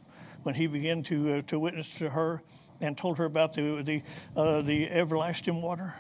when 0.43 0.55
he 0.55 0.67
began 0.67 1.03
to, 1.05 1.35
uh, 1.35 1.43
to 1.49 1.59
witness 1.59 1.99
to 1.99 2.11
her 2.11 2.43
and 2.81 2.97
told 2.97 3.19
her 3.19 3.25
about 3.25 3.55
the, 3.55 3.83
the, 3.83 4.03
uh, 4.37 4.63
the 4.63 4.89
everlasting 4.91 5.61
water, 5.61 5.95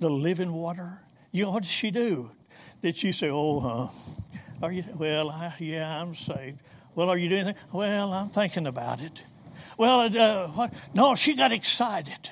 the 0.00 0.10
living 0.10 0.52
water. 0.52 1.00
You 1.30 1.44
know, 1.44 1.52
what 1.52 1.62
did 1.62 1.70
she 1.70 1.90
do? 1.90 2.32
Did 2.82 2.96
she 2.96 3.12
say, 3.12 3.30
Oh, 3.30 3.60
uh, 3.60 4.64
are 4.64 4.72
you? 4.72 4.84
Well, 4.98 5.30
I, 5.30 5.54
yeah, 5.58 6.00
I'm 6.00 6.14
saved. 6.14 6.58
Well, 6.94 7.10
are 7.10 7.18
you 7.18 7.28
doing 7.28 7.42
anything? 7.42 7.62
Well, 7.72 8.12
I'm 8.12 8.28
thinking 8.28 8.66
about 8.66 9.00
it. 9.00 9.22
Well, 9.76 10.00
uh, 10.00 10.48
what? 10.48 10.74
No, 10.94 11.14
she 11.14 11.34
got 11.34 11.52
excited. 11.52 12.30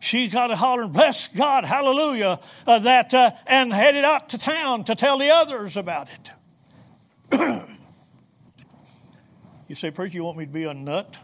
She 0.00 0.28
got 0.28 0.50
a 0.50 0.56
hollering, 0.56 0.90
bless 0.90 1.28
God, 1.28 1.64
hallelujah, 1.64 2.40
uh, 2.66 2.78
that, 2.80 3.14
uh, 3.14 3.30
and 3.46 3.72
headed 3.72 4.04
out 4.04 4.30
to 4.30 4.38
town 4.38 4.82
to 4.84 4.96
tell 4.96 5.18
the 5.18 5.30
others 5.30 5.76
about 5.76 6.08
it. 7.30 7.68
You 9.72 9.76
say, 9.76 9.90
Preacher, 9.90 10.16
you 10.16 10.24
want 10.24 10.36
me 10.36 10.44
to 10.44 10.52
be 10.52 10.64
a 10.64 10.74
nut? 10.74 11.16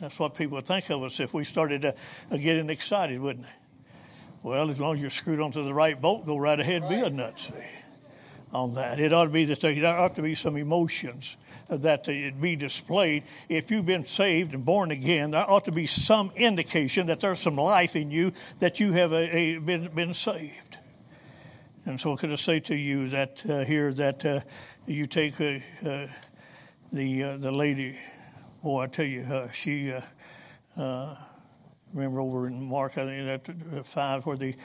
That's 0.00 0.18
what 0.18 0.34
people 0.34 0.54
would 0.54 0.64
think 0.64 0.88
of 0.88 1.02
us 1.02 1.20
if 1.20 1.34
we 1.34 1.44
started 1.44 1.84
uh, 1.84 1.92
getting 2.30 2.70
excited, 2.70 3.20
wouldn't 3.20 3.44
they? 3.44 3.52
Well, 4.42 4.70
as 4.70 4.80
long 4.80 4.94
as 4.94 5.02
you're 5.02 5.10
screwed 5.10 5.40
onto 5.40 5.62
the 5.62 5.74
right 5.74 6.00
boat, 6.00 6.24
go 6.24 6.38
right 6.38 6.58
ahead 6.58 6.88
be 6.88 6.94
a 6.94 7.10
nut, 7.10 7.38
see, 7.38 7.52
on 8.54 8.76
that. 8.76 8.98
It 8.98 9.12
ought 9.12 9.24
to 9.24 9.30
be 9.30 9.44
that 9.44 9.60
there 9.60 9.86
ought 9.86 10.14
to 10.14 10.22
be 10.22 10.34
some 10.34 10.56
emotions 10.56 11.36
that 11.68 12.08
it 12.08 12.40
be 12.40 12.56
displayed. 12.56 13.24
If 13.48 13.70
you've 13.70 13.86
been 13.86 14.06
saved 14.06 14.54
and 14.54 14.64
born 14.64 14.90
again, 14.90 15.32
there 15.32 15.48
ought 15.48 15.64
to 15.64 15.72
be 15.72 15.86
some 15.86 16.30
indication 16.36 17.06
that 17.08 17.20
there's 17.20 17.40
some 17.40 17.56
life 17.56 17.96
in 17.96 18.10
you 18.10 18.32
that 18.60 18.78
you 18.80 18.92
have 18.92 19.12
a, 19.12 19.36
a, 19.36 19.58
been, 19.58 19.88
been 19.88 20.14
saved. 20.14 20.78
And 21.84 22.00
so, 22.00 22.16
could 22.16 22.32
I 22.32 22.36
say 22.36 22.60
to 22.60 22.74
you 22.74 23.08
that 23.10 23.48
uh, 23.48 23.64
here 23.64 23.92
that 23.94 24.24
uh, 24.24 24.40
you 24.86 25.06
take 25.06 25.38
a, 25.40 25.62
uh, 25.84 26.06
the 26.92 27.22
uh, 27.22 27.36
the 27.36 27.52
lady, 27.52 27.96
boy, 28.62 28.82
I 28.82 28.86
tell 28.88 29.04
you, 29.04 29.20
uh, 29.22 29.50
she 29.52 29.92
uh, 29.92 30.00
uh, 30.76 31.14
remember 31.92 32.20
over 32.20 32.48
in 32.48 32.60
Mark, 32.64 32.98
I 32.98 33.06
think 33.06 33.46
that 33.46 33.86
five, 33.86 34.26
where 34.26 34.36
the 34.36 34.56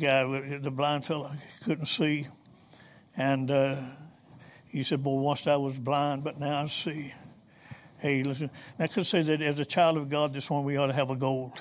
guy, 0.00 0.24
the 0.58 0.70
blind 0.70 1.04
fellow, 1.04 1.30
couldn't 1.62 1.86
see, 1.86 2.26
and 3.16 3.50
uh, 3.50 3.80
he 4.74 4.82
said, 4.82 5.04
"Boy, 5.04 5.20
once 5.20 5.46
I 5.46 5.54
was 5.54 5.78
blind, 5.78 6.24
but 6.24 6.40
now 6.40 6.62
I 6.62 6.66
see." 6.66 7.14
Hey, 8.00 8.24
listen, 8.24 8.50
I 8.76 8.88
could 8.88 9.06
say 9.06 9.22
that 9.22 9.40
as 9.40 9.60
a 9.60 9.64
child 9.64 9.96
of 9.96 10.08
God, 10.08 10.34
this 10.34 10.50
one 10.50 10.64
we 10.64 10.76
ought 10.76 10.88
to 10.88 10.92
have 10.92 11.10
a 11.10 11.16
goal. 11.16 11.54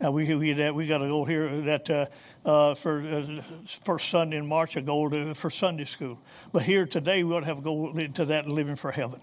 Now 0.00 0.10
we 0.10 0.34
we 0.34 0.52
we 0.72 0.86
got 0.88 1.00
a 1.00 1.06
goal 1.06 1.24
here 1.24 1.48
that 1.62 1.88
uh, 1.88 2.06
uh, 2.44 2.74
for 2.74 3.00
uh, 3.00 3.40
first 3.84 4.08
Sunday 4.08 4.36
in 4.36 4.46
March, 4.46 4.76
a 4.76 4.82
goal 4.82 5.10
to, 5.10 5.32
for 5.34 5.48
Sunday 5.48 5.84
school. 5.84 6.20
But 6.52 6.62
here 6.62 6.86
today, 6.86 7.22
we 7.22 7.32
ought 7.34 7.40
to 7.40 7.46
have 7.46 7.58
a 7.58 7.62
goal 7.62 7.92
that 7.92 8.48
living 8.48 8.76
for 8.76 8.90
heaven. 8.90 9.20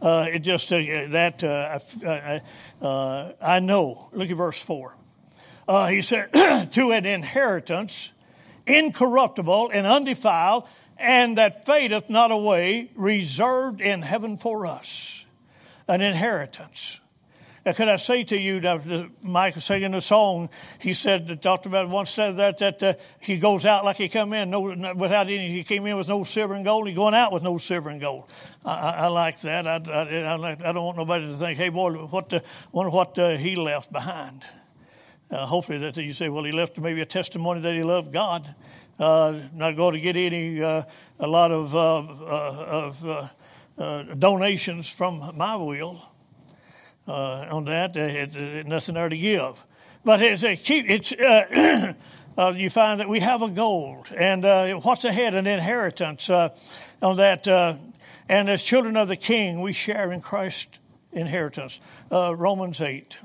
Uh, 0.00 0.26
it 0.28 0.40
just 0.40 0.72
uh, 0.72 0.76
that 0.76 1.42
uh, 1.42 2.38
uh, 2.80 3.32
I 3.42 3.58
know. 3.58 4.08
Look 4.12 4.30
at 4.30 4.36
verse 4.36 4.64
four. 4.64 4.96
he 5.88 6.00
said, 6.00 6.32
"To 6.72 6.92
an 6.92 7.06
inheritance 7.06 8.12
incorruptible 8.66 9.70
and 9.72 9.86
undefiled, 9.86 10.68
and 10.98 11.38
that 11.38 11.66
fadeth 11.66 12.08
not 12.10 12.30
away, 12.30 12.90
reserved 12.94 13.80
in 13.80 14.02
heaven 14.02 14.36
for 14.36 14.66
us, 14.66 15.26
an 15.88 16.00
inheritance." 16.00 17.00
could 17.74 17.88
I 17.88 17.96
say 17.96 18.22
to 18.24 18.40
you, 18.40 18.60
that 18.60 19.10
Mike 19.22 19.54
singing 19.54 19.94
a 19.94 20.00
song, 20.00 20.50
he 20.80 20.94
said, 20.94 21.42
talked 21.42 21.66
about 21.66 21.88
once 21.88 22.10
said 22.10 22.36
that, 22.36 22.58
that 22.58 22.82
uh, 22.82 22.94
he 23.20 23.38
goes 23.38 23.64
out 23.64 23.84
like 23.84 23.96
he 23.96 24.08
come 24.08 24.32
in, 24.32 24.50
no, 24.50 24.60
without 24.60 25.26
any, 25.26 25.50
he 25.50 25.64
came 25.64 25.84
in 25.86 25.96
with 25.96 26.08
no 26.08 26.22
silver 26.22 26.54
and 26.54 26.64
gold, 26.64 26.86
he 26.86 26.94
going 26.94 27.14
out 27.14 27.32
with 27.32 27.42
no 27.42 27.58
silver 27.58 27.90
and 27.90 28.00
gold. 28.00 28.30
I, 28.64 28.70
I, 28.70 28.90
I 28.90 29.06
like 29.08 29.40
that. 29.40 29.66
I, 29.66 29.76
I, 29.78 30.36
like, 30.36 30.62
I, 30.64 30.72
don't 30.72 30.84
want 30.84 30.96
nobody 30.96 31.26
to 31.26 31.34
think, 31.34 31.58
hey 31.58 31.70
boy, 31.70 31.92
what 31.92 32.28
the, 32.28 32.44
wonder 32.70 32.90
what 32.90 33.18
uh, 33.18 33.36
he 33.36 33.56
left 33.56 33.92
behind. 33.92 34.44
Uh, 35.30 35.44
hopefully 35.44 35.78
that 35.78 35.96
you 35.96 36.12
say, 36.12 36.28
well, 36.28 36.44
he 36.44 36.52
left 36.52 36.78
maybe 36.78 37.00
a 37.00 37.06
testimony 37.06 37.60
that 37.60 37.74
he 37.74 37.82
loved 37.82 38.12
God. 38.12 38.46
Uh, 38.98 39.40
not 39.54 39.76
going 39.76 39.94
to 39.94 40.00
get 40.00 40.16
any, 40.16 40.62
uh, 40.62 40.82
a 41.18 41.26
lot 41.26 41.50
of, 41.50 41.74
uh, 41.74 42.96
of 43.04 44.18
donations 44.18 44.92
from 44.92 45.20
my 45.36 45.56
will 45.56 46.00
uh, 47.08 47.46
on 47.50 47.64
that. 47.66 47.96
Uh, 47.96 48.00
it, 48.00 48.36
it, 48.36 48.66
nothing 48.66 48.94
there 48.94 49.08
to 49.08 49.16
give. 49.16 49.64
But 50.04 50.22
it's, 50.22 50.42
it 50.42 50.56
keep, 50.56 50.88
it's 50.88 51.12
uh, 51.12 51.94
uh, 52.38 52.52
you 52.56 52.70
find 52.70 53.00
that 53.00 53.08
we 53.08 53.20
have 53.20 53.42
a 53.42 53.50
gold, 53.50 54.06
and 54.16 54.44
uh, 54.44 54.74
what's 54.80 55.04
ahead, 55.04 55.34
an 55.34 55.46
inheritance 55.46 56.30
uh, 56.30 56.56
on 57.02 57.16
that. 57.16 57.46
and 58.28 58.48
as 58.48 58.62
children 58.62 58.96
of 58.96 59.08
the 59.08 59.16
King, 59.16 59.60
we 59.60 59.72
share 59.72 60.12
in 60.12 60.20
Christ's 60.20 60.78
inheritance. 61.12 61.80
Romans 62.10 62.80
8. 62.80 63.18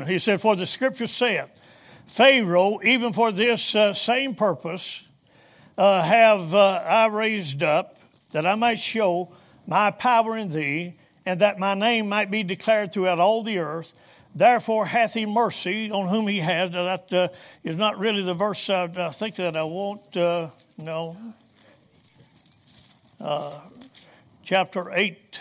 he 0.06 0.18
said, 0.18 0.40
For 0.40 0.56
the 0.56 0.66
scripture 0.66 1.06
saith, 1.06 1.58
Pharaoh, 2.06 2.78
even 2.84 3.12
for 3.12 3.32
this 3.32 3.74
uh, 3.74 3.92
same 3.92 4.34
purpose, 4.34 5.08
uh, 5.78 6.02
have 6.02 6.54
uh, 6.54 6.82
I 6.86 7.06
raised 7.06 7.62
up, 7.62 7.94
that 8.32 8.46
I 8.46 8.54
might 8.54 8.78
show 8.78 9.32
my 9.66 9.90
power 9.90 10.36
in 10.36 10.50
thee, 10.50 10.94
and 11.24 11.40
that 11.40 11.58
my 11.58 11.74
name 11.74 12.08
might 12.08 12.30
be 12.30 12.42
declared 12.42 12.92
throughout 12.92 13.20
all 13.20 13.42
the 13.42 13.58
earth. 13.58 13.92
Therefore 14.34 14.86
hath 14.86 15.14
he 15.14 15.26
mercy 15.26 15.90
on 15.90 16.08
whom 16.08 16.26
he 16.26 16.38
has. 16.38 16.70
That 16.70 17.12
uh, 17.12 17.28
is 17.62 17.76
not 17.76 17.98
really 17.98 18.22
the 18.22 18.34
verse 18.34 18.68
I, 18.70 18.84
I 18.84 19.08
think 19.10 19.36
that 19.36 19.56
I 19.56 19.64
want. 19.64 20.16
Uh, 20.16 20.48
no. 20.78 21.16
Uh, 23.20 23.58
chapter 24.42 24.90
8. 24.90 25.40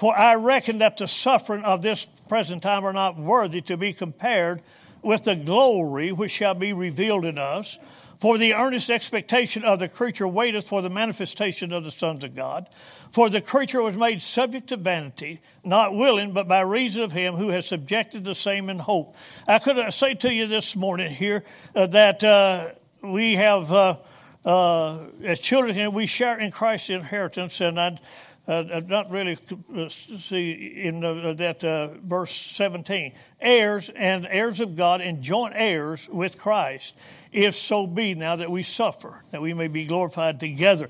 Uh, 0.00 0.06
for 0.06 0.18
I 0.18 0.34
reckon 0.34 0.78
that 0.78 0.96
the 0.96 1.06
suffering 1.06 1.62
of 1.64 1.82
this 1.82 2.06
present 2.06 2.62
time 2.62 2.84
are 2.84 2.92
not 2.92 3.18
worthy 3.18 3.60
to 3.62 3.76
be 3.76 3.92
compared 3.92 4.62
with 5.02 5.24
the 5.24 5.36
glory 5.36 6.12
which 6.12 6.32
shall 6.32 6.54
be 6.54 6.72
revealed 6.72 7.24
in 7.24 7.38
us. 7.38 7.78
For 8.18 8.36
the 8.36 8.52
earnest 8.52 8.90
expectation 8.90 9.64
of 9.64 9.78
the 9.78 9.88
creature 9.88 10.28
waiteth 10.28 10.68
for 10.68 10.82
the 10.82 10.90
manifestation 10.90 11.72
of 11.72 11.84
the 11.84 11.90
sons 11.90 12.22
of 12.22 12.34
God. 12.34 12.68
For 13.10 13.30
the 13.30 13.40
creature 13.40 13.82
was 13.82 13.96
made 13.96 14.20
subject 14.20 14.68
to 14.68 14.76
vanity, 14.76 15.40
not 15.64 15.96
willing, 15.96 16.32
but 16.32 16.46
by 16.46 16.60
reason 16.60 17.02
of 17.02 17.12
him 17.12 17.34
who 17.34 17.48
has 17.48 17.66
subjected 17.66 18.24
the 18.24 18.34
same 18.34 18.68
in 18.68 18.78
hope. 18.78 19.14
I 19.48 19.58
could 19.58 19.90
say 19.92 20.14
to 20.14 20.32
you 20.32 20.46
this 20.46 20.76
morning 20.76 21.10
here 21.10 21.44
uh, 21.74 21.86
that 21.88 22.22
uh, 22.22 22.68
we 23.02 23.36
have, 23.36 23.72
uh, 23.72 23.96
uh 24.44 25.06
as 25.24 25.40
children, 25.40 25.92
we 25.92 26.06
share 26.06 26.38
in 26.38 26.50
Christ's 26.50 26.90
inheritance, 26.90 27.62
and 27.62 27.80
I'd 27.80 28.00
uh, 28.48 28.80
not 28.86 29.10
really 29.10 29.36
uh, 29.74 29.88
see 29.88 30.52
in 30.52 31.04
uh, 31.04 31.34
that 31.34 31.62
uh, 31.62 31.88
verse 32.02 32.32
17 32.32 33.12
heirs 33.40 33.90
and 33.90 34.26
heirs 34.28 34.60
of 34.60 34.76
God 34.76 35.00
and 35.00 35.22
joint 35.22 35.54
heirs 35.56 36.08
with 36.08 36.38
Christ 36.38 36.94
if 37.32 37.54
so 37.54 37.86
be 37.86 38.14
now 38.14 38.36
that 38.36 38.50
we 38.50 38.62
suffer, 38.62 39.24
that 39.30 39.40
we 39.40 39.54
may 39.54 39.68
be 39.68 39.84
glorified 39.84 40.40
together. 40.40 40.88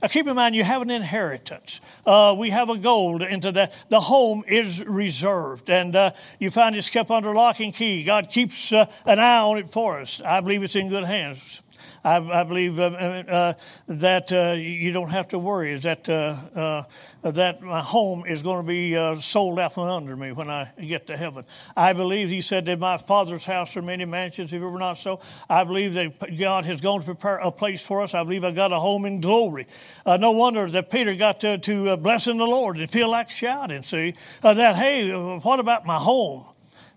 Now, 0.00 0.08
keep 0.08 0.26
in 0.26 0.34
mind, 0.34 0.54
you 0.54 0.64
have 0.64 0.82
an 0.82 0.90
inheritance. 0.90 1.80
Uh, 2.06 2.34
we 2.38 2.50
have 2.50 2.70
a 2.70 2.78
goal 2.78 3.22
into 3.22 3.52
that. 3.52 3.74
The 3.88 4.00
home 4.00 4.44
is 4.46 4.84
reserved, 4.84 5.68
and 5.68 5.94
uh, 5.94 6.12
you 6.38 6.50
find 6.50 6.76
it's 6.76 6.88
kept 6.88 7.10
under 7.10 7.34
lock 7.34 7.60
and 7.60 7.74
key. 7.74 8.04
God 8.04 8.30
keeps 8.30 8.72
uh, 8.72 8.86
an 9.04 9.18
eye 9.18 9.40
on 9.40 9.58
it 9.58 9.68
for 9.68 10.00
us. 10.00 10.20
I 10.22 10.40
believe 10.40 10.62
it's 10.62 10.76
in 10.76 10.88
good 10.88 11.04
hands. 11.04 11.62
I, 12.02 12.16
I 12.16 12.44
believe 12.44 12.80
um, 12.80 12.94
uh, 12.94 12.96
uh, 12.96 13.52
that 13.88 14.32
uh, 14.32 14.54
you 14.56 14.92
don't 14.92 15.10
have 15.10 15.28
to 15.28 15.38
worry. 15.38 15.72
Is 15.72 15.82
that 15.82 16.08
uh, 16.08 16.84
uh, 17.22 17.30
that 17.30 17.60
my 17.60 17.80
home 17.80 18.24
is 18.26 18.42
going 18.42 18.62
to 18.62 18.66
be 18.66 18.96
uh, 18.96 19.16
sold 19.16 19.58
out 19.58 19.74
from 19.74 19.88
under 19.88 20.16
me 20.16 20.32
when 20.32 20.48
I 20.48 20.70
get 20.80 21.06
to 21.08 21.16
heaven? 21.16 21.44
I 21.76 21.92
believe 21.92 22.30
He 22.30 22.40
said 22.40 22.64
that 22.66 22.78
my 22.78 22.96
Father's 22.96 23.44
house 23.44 23.76
are 23.76 23.82
many 23.82 24.06
mansions. 24.06 24.52
If 24.52 24.62
it 24.62 24.66
were 24.66 24.78
not 24.78 24.94
so, 24.94 25.20
I 25.48 25.64
believe 25.64 25.94
that 25.94 26.38
God 26.38 26.64
has 26.64 26.80
gone 26.80 27.00
to 27.00 27.04
prepare 27.04 27.36
a 27.38 27.50
place 27.50 27.86
for 27.86 28.00
us. 28.02 28.14
I 28.14 28.22
believe 28.24 28.44
I 28.44 28.52
got 28.52 28.72
a 28.72 28.78
home 28.78 29.04
in 29.04 29.20
glory. 29.20 29.66
no 30.06 30.32
wonder 30.32 30.68
that 30.70 30.90
Peter 30.90 31.14
got 31.14 31.40
to, 31.40 31.58
to 31.58 31.96
blessing 31.98 32.38
the 32.38 32.46
Lord 32.46 32.78
and 32.78 32.90
feel 32.90 33.10
like 33.10 33.30
shouting. 33.30 33.82
See 33.82 34.14
that 34.42 34.76
hey, 34.76 35.12
what 35.12 35.60
about 35.60 35.84
my 35.84 35.96
home? 35.96 36.44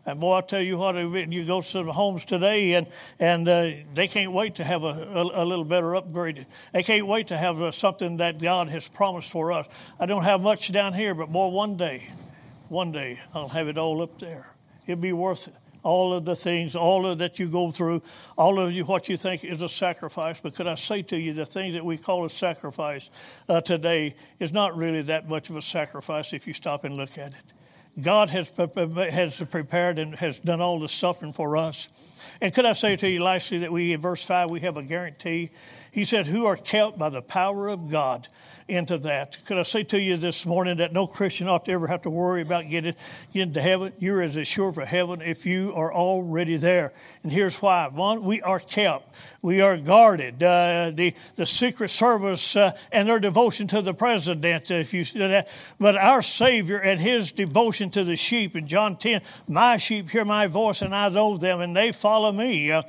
And 0.06 0.20
boy, 0.20 0.36
I 0.36 0.42
tell 0.42 0.62
you 0.62 0.78
what, 0.78 0.96
you 0.96 1.46
go 1.46 1.62
to 1.62 1.84
the 1.84 1.94
homes 1.94 2.26
today, 2.26 2.74
and 2.74 2.88
and 3.20 3.48
uh, 3.48 3.72
they 3.94 4.10
can't 4.10 4.34
wait 4.34 4.56
to 4.56 4.64
have 4.64 4.84
a, 4.84 4.88
a, 4.88 5.44
a, 5.44 5.46
little 5.46 5.64
better 5.64 5.96
upgrade. 5.96 6.46
They 6.74 6.84
can't 6.84 7.08
wait 7.08 7.28
to 7.28 7.38
have 7.38 7.62
uh, 7.62 7.72
something 7.72 8.18
that 8.18 8.42
God 8.42 8.68
has 8.70 8.90
promised 8.90 9.32
for 9.32 9.54
us. 9.54 9.68
I 10.00 10.06
don't 10.06 10.24
have 10.24 10.42
much 10.42 10.74
down 10.74 10.94
here, 10.94 11.16
but 11.16 11.32
boy, 11.32 11.48
one 11.48 11.78
day, 11.78 12.06
one 12.68 12.92
day 12.92 13.18
I'll 13.34 13.48
have 13.48 13.70
it 13.70 13.78
all 13.78 14.02
up 14.02 14.20
there. 14.20 14.54
It'll 14.86 15.02
be 15.02 15.14
worth 15.14 15.48
it. 15.48 15.54
All 15.84 16.14
of 16.14 16.24
the 16.24 16.36
things, 16.36 16.76
all 16.76 17.06
of 17.06 17.18
that 17.18 17.40
you 17.40 17.50
go 17.50 17.70
through, 17.70 18.04
all 18.38 18.60
of 18.60 18.72
you, 18.72 18.86
what 18.86 19.10
you 19.10 19.18
think 19.18 19.44
is 19.44 19.62
a 19.62 19.68
sacrifice. 19.70 20.40
But 20.40 20.56
could 20.56 20.68
I 20.68 20.76
say 20.76 21.02
to 21.04 21.20
you, 21.20 21.34
the 21.34 21.46
thing 21.46 21.74
that 21.74 21.84
we 21.84 21.98
call 21.98 22.24
a 22.24 22.30
sacrifice 22.30 23.10
uh, 23.50 23.60
today 23.60 24.16
is 24.40 24.54
not 24.54 24.78
really 24.78 25.02
that 25.04 25.28
much 25.28 25.50
of 25.50 25.58
a 25.58 25.62
sacrifice 25.62 26.32
if 26.34 26.48
you 26.48 26.54
stop 26.54 26.86
and 26.86 26.96
look 26.96 27.18
at 27.18 27.34
it. 27.34 27.53
God 28.00 28.30
has, 28.30 28.50
has 28.50 29.44
prepared 29.50 30.00
and 30.00 30.16
has 30.16 30.40
done 30.40 30.62
all 30.62 30.80
the 30.80 30.88
suffering 30.88 31.34
for 31.34 31.58
us. 31.58 31.90
And 32.42 32.54
could 32.54 32.66
I 32.66 32.74
say 32.74 32.96
to 32.96 33.10
you 33.10 33.24
lastly 33.24 33.60
that 33.60 33.72
we, 33.72 33.94
in 33.94 34.02
verse 34.02 34.26
5, 34.26 34.50
we 34.50 34.62
have 34.62 34.78
a 34.78 34.84
guarantee. 34.84 35.52
He 35.92 36.04
said, 36.04 36.28
Who 36.28 36.46
are 36.46 36.58
kept 36.58 36.98
by 36.98 37.10
the 37.10 37.22
power 37.22 37.70
of 37.70 37.90
God 37.90 38.28
into 38.68 38.98
that. 39.00 39.44
Could 39.46 39.58
I 39.58 39.64
say 39.64 39.84
to 39.84 40.00
you 40.00 40.18
this 40.18 40.46
morning 40.46 40.78
that 40.78 40.94
no 40.94 41.08
Christian 41.08 41.48
ought 41.48 41.66
to 41.66 41.72
ever 41.72 41.88
have 41.88 42.04
to 42.04 42.10
worry 42.10 42.42
about 42.42 42.70
getting 42.70 42.96
into 43.34 43.62
heaven? 43.62 43.94
You're 44.00 44.22
as 44.22 44.36
assured 44.36 44.76
for 44.76 44.86
heaven 44.86 45.22
if 45.22 45.46
you 45.46 45.74
are 45.76 45.94
already 45.94 46.58
there. 46.58 46.94
And 47.24 47.32
here's 47.32 47.62
why. 47.62 47.90
One, 47.90 48.24
we 48.24 48.42
are 48.42 48.60
kept. 48.60 49.14
We 49.44 49.60
are 49.60 49.78
guarded. 49.78 50.42
Uh, 50.42 50.92
the, 50.96 51.14
the 51.36 51.46
Secret 51.46 51.90
Service 51.90 52.56
uh, 52.56 52.72
and 52.94 53.10
their 53.10 53.20
devotion 53.20 53.68
to 53.68 53.82
the 53.82 53.94
president, 53.94 54.72
if 54.72 54.94
you 54.94 55.04
that. 55.04 55.50
But 55.78 55.98
our 55.98 56.22
Savior 56.22 56.78
and 56.78 56.98
his 56.98 57.34
devotion 57.34 57.90
to 57.90 58.06
the 58.06 58.16
sheep 58.16 58.56
in 58.56 58.68
John 58.68 58.96
10, 58.96 59.22
my 59.50 59.76
sheep 59.76 60.10
hear 60.10 60.24
my 60.24 60.48
voice 60.48 60.82
and 60.82 60.96
I 60.96 61.10
know 61.10 61.36
them 61.36 61.60
and 61.60 61.76
they 61.76 61.92
follow 61.92 62.32
me. 62.32 62.72
Uh, 62.72 62.84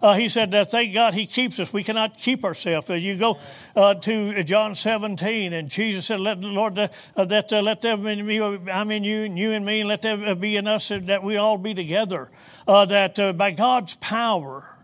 uh 0.00 0.14
he 0.14 0.30
said, 0.30 0.50
that 0.52 0.70
thank 0.70 0.94
God 0.94 1.12
he 1.12 1.26
keeps 1.26 1.60
us. 1.60 1.74
We 1.74 1.84
cannot 1.84 2.16
keep 2.16 2.42
ourselves. 2.42 2.88
Uh, 2.88 2.94
you 2.94 3.18
go 3.18 3.38
uh, 3.76 3.92
to 3.92 4.42
John 4.44 4.74
17 4.74 5.52
and 5.52 5.68
Jesus 5.68 6.06
said, 6.06 6.20
let 6.20 6.40
the 6.40 6.48
Lord, 6.48 6.76
that 6.76 7.52
let 7.52 7.82
them 7.82 8.06
in 8.06 8.24
me, 8.24 8.40
I'm 8.40 8.90
in 8.90 9.04
you 9.04 9.24
and 9.24 9.38
you 9.38 9.60
me, 9.60 9.80
and 9.80 9.88
let 9.90 10.00
them 10.00 10.38
be 10.38 10.56
in 10.56 10.66
us 10.66 10.88
that 10.88 11.22
we 11.22 11.36
all 11.36 11.58
be 11.58 11.74
together. 11.74 12.30
that 12.66 13.36
by 13.36 13.50
God's 13.50 13.94
power, 13.96 14.77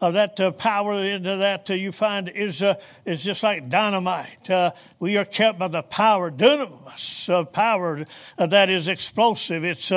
that 0.00 0.40
uh, 0.40 0.50
power 0.52 1.02
into 1.02 1.36
that 1.36 1.70
uh, 1.70 1.74
you 1.74 1.92
find 1.92 2.28
is 2.28 2.62
uh, 2.62 2.74
is 3.04 3.22
just 3.22 3.42
like 3.42 3.68
dynamite. 3.68 4.48
Uh, 4.48 4.72
we 4.98 5.18
are 5.18 5.26
kept 5.26 5.58
by 5.58 5.68
the 5.68 5.82
power, 5.82 6.30
dunamis, 6.30 7.52
power 7.52 8.04
that 8.38 8.70
is 8.70 8.88
explosive. 8.88 9.64
It's 9.64 9.92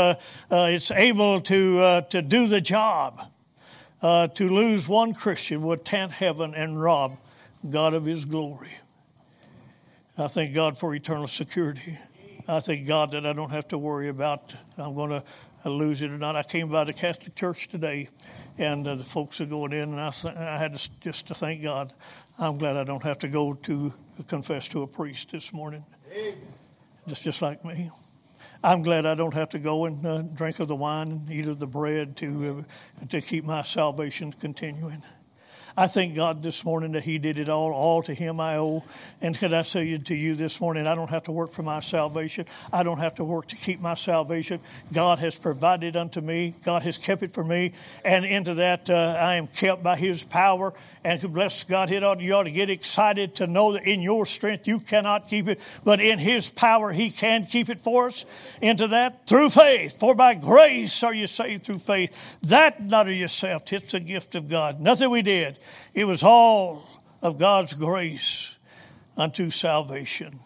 it's 0.51 0.91
able 0.91 1.39
to 1.41 2.01
to 2.09 2.21
do 2.21 2.47
the 2.47 2.59
job. 2.59 3.17
to 4.01 4.49
lose 4.49 4.89
one 4.89 5.13
Christian 5.13 5.61
would 5.63 5.85
tempt 5.85 6.15
heaven 6.15 6.53
and 6.53 6.81
rob 6.81 7.17
God 7.69 7.93
of 7.93 8.03
His 8.03 8.25
glory. 8.25 8.77
I 10.17 10.27
thank 10.27 10.53
God 10.53 10.77
for 10.77 10.93
eternal 10.93 11.27
security. 11.27 11.97
I 12.45 12.59
thank 12.59 12.85
God 12.85 13.11
that 13.11 13.25
I 13.25 13.31
don't 13.31 13.51
have 13.51 13.69
to 13.69 13.77
worry 13.77 14.09
about 14.09 14.53
I'm 14.77 14.95
going 14.95 15.11
to 15.11 15.23
lose 15.69 16.01
it 16.01 16.11
or 16.11 16.17
not. 16.17 16.35
I 16.35 16.43
came 16.43 16.69
by 16.69 16.83
the 16.83 16.93
Catholic 16.93 17.35
Church 17.35 17.67
today 17.67 18.09
and 18.57 18.87
uh, 18.87 18.95
the 18.95 19.03
folks 19.03 19.41
are 19.41 19.45
going 19.45 19.73
in, 19.73 19.97
and 19.97 19.99
I, 19.99 20.11
I 20.37 20.57
had 20.57 20.77
to, 20.77 20.89
just 20.99 21.27
to 21.27 21.35
thank 21.35 21.63
God. 21.63 21.91
I'm 22.37 22.57
glad 22.57 22.77
I 22.77 22.83
don't 22.83 23.03
have 23.03 23.19
to 23.19 23.27
go 23.27 23.53
to 23.53 23.93
confess 24.27 24.67
to 24.69 24.83
a 24.83 24.87
priest 24.87 25.31
this 25.31 25.53
morning. 25.53 25.83
Just 27.07 27.23
just 27.23 27.41
like 27.41 27.65
me. 27.65 27.89
I'm 28.63 28.81
glad 28.81 29.05
I 29.05 29.15
don't 29.15 29.33
have 29.33 29.49
to 29.49 29.59
go 29.59 29.85
and 29.85 30.05
uh, 30.05 30.21
drink 30.21 30.59
of 30.59 30.67
the 30.67 30.75
wine 30.75 31.11
and 31.11 31.29
eat 31.29 31.47
of 31.47 31.59
the 31.59 31.67
bread 31.67 32.15
to 32.17 32.65
uh, 33.01 33.05
to 33.07 33.21
keep 33.21 33.43
my 33.43 33.61
salvation 33.63 34.31
continuing. 34.31 35.01
I 35.75 35.87
thank 35.87 36.13
God 36.13 36.43
this 36.43 36.63
morning 36.63 36.91
that 36.91 37.03
He 37.03 37.17
did 37.17 37.39
it 37.39 37.49
all. 37.49 37.71
All 37.71 38.03
to 38.03 38.13
Him 38.13 38.39
I 38.39 38.57
owe. 38.57 38.83
And 39.21 39.35
can 39.35 39.53
I 39.55 39.63
say 39.63 39.97
to 39.97 40.15
you 40.15 40.35
this 40.35 40.61
morning, 40.61 40.85
I 40.85 40.93
don't 40.93 41.09
have 41.09 41.23
to 41.23 41.31
work 41.31 41.51
for 41.51 41.63
my 41.63 41.79
salvation. 41.79 42.45
I 42.71 42.83
don't 42.83 42.99
have 42.99 43.15
to 43.15 43.23
work 43.23 43.47
to 43.47 43.55
keep 43.55 43.79
my 43.79 43.95
salvation. 43.95 44.59
God 44.93 45.17
has 45.19 45.39
provided 45.39 45.95
unto 45.95 46.21
me. 46.21 46.53
God 46.63 46.83
has 46.83 46.99
kept 46.99 47.23
it 47.23 47.31
for 47.31 47.43
me. 47.43 47.73
And 48.05 48.23
into 48.23 48.53
that, 48.55 48.87
uh, 48.87 49.17
I 49.19 49.35
am 49.35 49.47
kept 49.47 49.81
by 49.81 49.95
His 49.95 50.23
power 50.23 50.73
and 51.05 51.33
bless 51.33 51.63
God, 51.63 51.91
it 51.91 52.03
ought, 52.03 52.21
you 52.21 52.33
ought 52.33 52.43
to 52.43 52.51
get 52.51 52.69
excited 52.69 53.35
to 53.35 53.47
know 53.47 53.73
that 53.73 53.83
in 53.83 54.01
your 54.01 54.25
strength 54.25 54.67
you 54.67 54.79
cannot 54.79 55.27
keep 55.27 55.47
it, 55.47 55.59
but 55.83 55.99
in 55.99 56.17
His 56.17 56.49
power 56.49 56.91
He 56.91 57.11
can 57.11 57.45
keep 57.45 57.69
it 57.69 57.81
for 57.81 58.07
us. 58.07 58.25
Into 58.61 58.87
that 58.89 59.27
through 59.27 59.49
faith. 59.49 59.99
For 59.99 60.15
by 60.15 60.35
grace 60.35 61.03
are 61.03 61.13
you 61.13 61.27
saved 61.27 61.63
through 61.63 61.79
faith. 61.79 62.37
That 62.43 62.81
not 62.81 63.07
of 63.07 63.13
yourself, 63.13 63.71
it's 63.73 63.93
a 63.93 63.99
gift 63.99 64.35
of 64.35 64.47
God. 64.47 64.79
Nothing 64.79 65.09
we 65.09 65.21
did. 65.21 65.57
It 65.93 66.05
was 66.05 66.23
all 66.23 66.83
of 67.21 67.37
God's 67.37 67.73
grace 67.73 68.57
unto 69.17 69.49
salvation. 69.49 70.39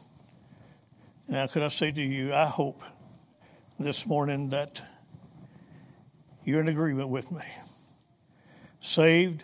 Now, 1.27 1.47
could 1.47 1.63
I 1.63 1.67
say 1.67 1.91
to 1.91 2.01
you, 2.01 2.33
I 2.33 2.45
hope 2.45 2.81
this 3.79 4.05
morning 4.05 4.49
that 4.49 4.81
you're 6.43 6.61
in 6.61 6.67
agreement 6.67 7.09
with 7.09 7.31
me. 7.31 7.43
Saved, 8.79 9.43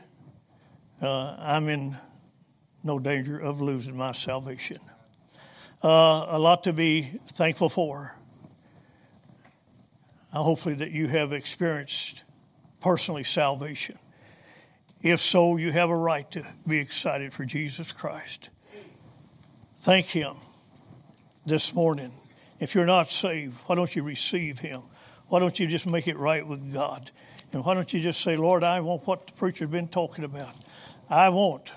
uh, 1.02 1.36
I'm 1.40 1.68
in 1.68 1.98
no 2.84 3.00
danger 3.00 3.38
of 3.38 3.62
losing 3.62 3.98
my 3.98 4.12
salvation. 4.14 4.78
Uh, 5.84 6.28
a 6.30 6.40
lot 6.40 6.64
to 6.64 6.74
be 6.74 7.02
thankful 7.02 7.68
for. 7.68 8.18
Uh, 10.34 10.42
hopefully, 10.42 10.76
that 10.76 10.92
you 10.92 11.08
have 11.08 11.34
experienced 11.34 12.24
personally 12.80 13.24
salvation. 13.24 13.98
If 15.04 15.20
so, 15.20 15.58
you 15.58 15.74
have 15.74 15.90
a 15.90 15.98
right 15.98 16.30
to 16.32 16.46
be 16.66 16.80
excited 16.80 17.34
for 17.34 17.44
Jesus 17.44 17.92
Christ. 17.92 18.50
Thank 19.76 20.06
Him 20.06 20.36
this 21.46 21.74
morning. 21.76 22.12
If 22.62 22.74
you're 22.74 22.86
not 22.86 23.10
saved, 23.10 23.64
why 23.66 23.76
don't 23.76 23.94
you 23.94 24.02
receive 24.02 24.60
Him? 24.60 24.80
Why 25.28 25.40
don't 25.40 25.60
you 25.60 25.68
just 25.68 25.86
make 25.86 26.08
it 26.08 26.18
right 26.18 26.48
with 26.48 26.74
God? 26.74 27.12
And 27.52 27.66
why 27.66 27.74
don't 27.74 27.94
you 27.94 28.00
just 28.00 28.22
say, 28.22 28.38
Lord, 28.38 28.64
I 28.64 28.80
want 28.80 29.06
what 29.06 29.28
the 29.28 29.34
preacher's 29.34 29.70
been 29.70 29.90
talking 29.90 30.24
about. 30.24 30.56
I 31.10 31.28
want 31.28 31.74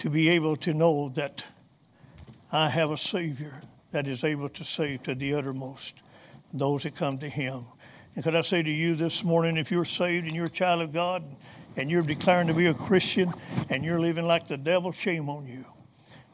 to 0.00 0.10
be 0.10 0.28
able 0.28 0.56
to 0.56 0.74
know 0.74 1.08
that 1.10 1.42
I 2.52 2.68
have 2.68 2.90
a 2.90 2.98
Savior 2.98 3.62
that 3.92 4.06
is 4.06 4.24
able 4.24 4.50
to 4.50 4.62
save 4.62 5.04
to 5.04 5.14
the 5.14 5.32
uttermost 5.32 6.02
those 6.52 6.82
that 6.82 6.96
come 6.96 7.16
to 7.18 7.30
Him. 7.30 7.62
And 8.14 8.22
could 8.22 8.34
I 8.34 8.42
say 8.42 8.62
to 8.62 8.70
you 8.70 8.94
this 8.94 9.24
morning, 9.24 9.56
if 9.56 9.70
you're 9.70 9.86
saved 9.86 10.26
and 10.26 10.36
you're 10.36 10.46
a 10.46 10.50
child 10.50 10.82
of 10.82 10.92
God 10.92 11.24
and 11.76 11.90
you're 11.90 12.02
declaring 12.02 12.48
to 12.48 12.54
be 12.54 12.66
a 12.66 12.74
Christian 12.74 13.32
and 13.70 13.84
you're 13.84 14.00
living 14.00 14.24
like 14.24 14.48
the 14.48 14.56
devil, 14.56 14.92
shame 14.92 15.28
on 15.28 15.46
you. 15.46 15.64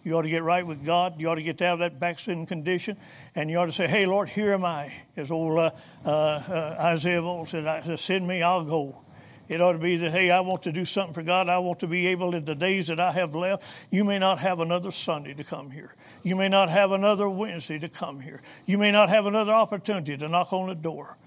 You 0.05 0.17
ought 0.17 0.23
to 0.23 0.29
get 0.29 0.43
right 0.43 0.67
with 0.67 0.85
God. 0.85 1.21
You 1.21 1.29
ought 1.29 1.37
to 1.37 1.43
get 1.43 1.63
out 1.63 1.75
of 1.75 1.79
that 1.81 2.01
backsliding 2.01 2.47
condition. 2.47 2.97
And 3.35 3.49
you 3.49 3.59
ought 3.59 3.67
to 3.67 3.73
say, 3.73 3.87
Hey, 3.87 4.05
Lord, 4.05 4.29
here 4.29 4.53
am 4.53 4.65
I. 4.65 4.93
As 5.17 5.31
old 5.31 5.59
uh, 5.59 5.71
uh, 6.05 6.09
uh 6.09 6.77
Isaiah 6.81 7.45
said, 7.47 7.99
Send 7.99 8.27
me, 8.27 8.43
I'll 8.43 8.65
go. 8.65 9.03
It 9.49 9.61
ought 9.61 9.73
to 9.73 9.79
be 9.79 9.99
that, 9.99 10.13
hey, 10.13 10.31
I 10.31 10.41
want 10.41 10.63
to 10.63 10.73
do 10.73 10.85
something 10.85 11.13
for 11.13 11.23
God. 11.23 11.49
I 11.49 11.59
want 11.59 11.81
to 11.81 11.87
be 11.87 12.07
able 12.07 12.35
in 12.35 12.45
the 12.45 12.55
days 12.55 12.87
that 12.87 12.99
I 12.99 13.13
have 13.13 13.35
left. 13.35 13.65
You 13.91 14.03
may 14.03 14.19
not 14.19 14.39
have 14.39 14.61
another 14.61 14.91
Sunday 14.91 15.35
to 15.35 15.45
come 15.45 15.71
here. 15.71 15.95
You 16.23 16.37
may 16.37 16.49
not 16.49 16.71
have 16.71 16.93
another 16.93 17.29
Wednesday 17.29 17.79
to 17.81 17.89
come 17.89 18.21
here. 18.21 18.41
You 18.67 18.79
may 18.79 18.91
not 18.91 19.09
have 19.11 19.27
another 19.27 19.53
opportunity 19.53 20.17
to 20.17 20.29
knock 20.29 20.53
on 20.53 20.69
the 20.69 20.75
door. 20.75 21.19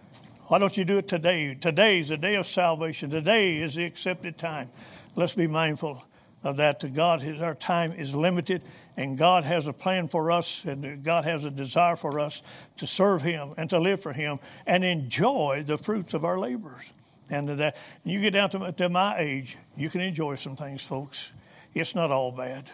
Why 0.47 0.59
don't 0.59 0.77
you 0.77 0.85
do 0.85 0.99
it 0.99 1.07
today? 1.07 1.55
Today 1.55 1.99
is 1.99 2.09
the 2.09 2.17
day 2.17 2.35
of 2.35 2.45
salvation. 2.45 3.09
Today 3.09 3.57
is 3.57 3.73
the 3.73 3.83
accepted 3.83 4.37
time. 4.37 4.69
Let's 5.15 5.33
be 5.33 5.47
mindful 5.47 6.03
of 6.43 6.57
that. 6.57 6.81
To 6.81 6.89
God, 6.89 7.25
our 7.41 7.55
time 7.55 7.93
is 7.93 8.13
limited, 8.13 8.61
and 8.95 9.17
God 9.17 9.43
has 9.43 9.65
a 9.65 9.73
plan 9.73 10.07
for 10.07 10.29
us, 10.29 10.63
and 10.63 11.03
God 11.03 11.25
has 11.25 11.45
a 11.45 11.51
desire 11.51 11.95
for 11.95 12.19
us 12.19 12.43
to 12.77 12.85
serve 12.85 13.23
Him 13.23 13.55
and 13.57 13.71
to 13.71 13.79
live 13.79 14.01
for 14.01 14.13
Him 14.13 14.37
and 14.67 14.83
enjoy 14.83 15.63
the 15.65 15.79
fruits 15.79 16.13
of 16.13 16.23
our 16.23 16.37
labors. 16.37 16.93
And 17.31 17.49
that 17.49 17.75
you 18.03 18.21
get 18.21 18.33
down 18.33 18.51
to, 18.51 18.71
to 18.71 18.89
my 18.89 19.17
age, 19.17 19.57
you 19.75 19.89
can 19.89 20.01
enjoy 20.01 20.35
some 20.35 20.55
things, 20.55 20.85
folks. 20.85 21.33
It's 21.73 21.95
not 21.95 22.11
all 22.11 22.31
bad. 22.31 22.69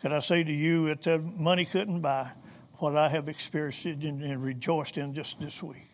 Could 0.00 0.12
I 0.12 0.20
say 0.20 0.42
to 0.42 0.52
you 0.52 0.94
that 0.94 1.22
money 1.38 1.66
couldn't 1.66 2.00
buy 2.00 2.30
what 2.76 2.96
I 2.96 3.10
have 3.10 3.28
experienced 3.28 3.84
and 3.84 4.42
rejoiced 4.42 4.96
in 4.96 5.12
just 5.12 5.38
this 5.38 5.62
week? 5.62 5.89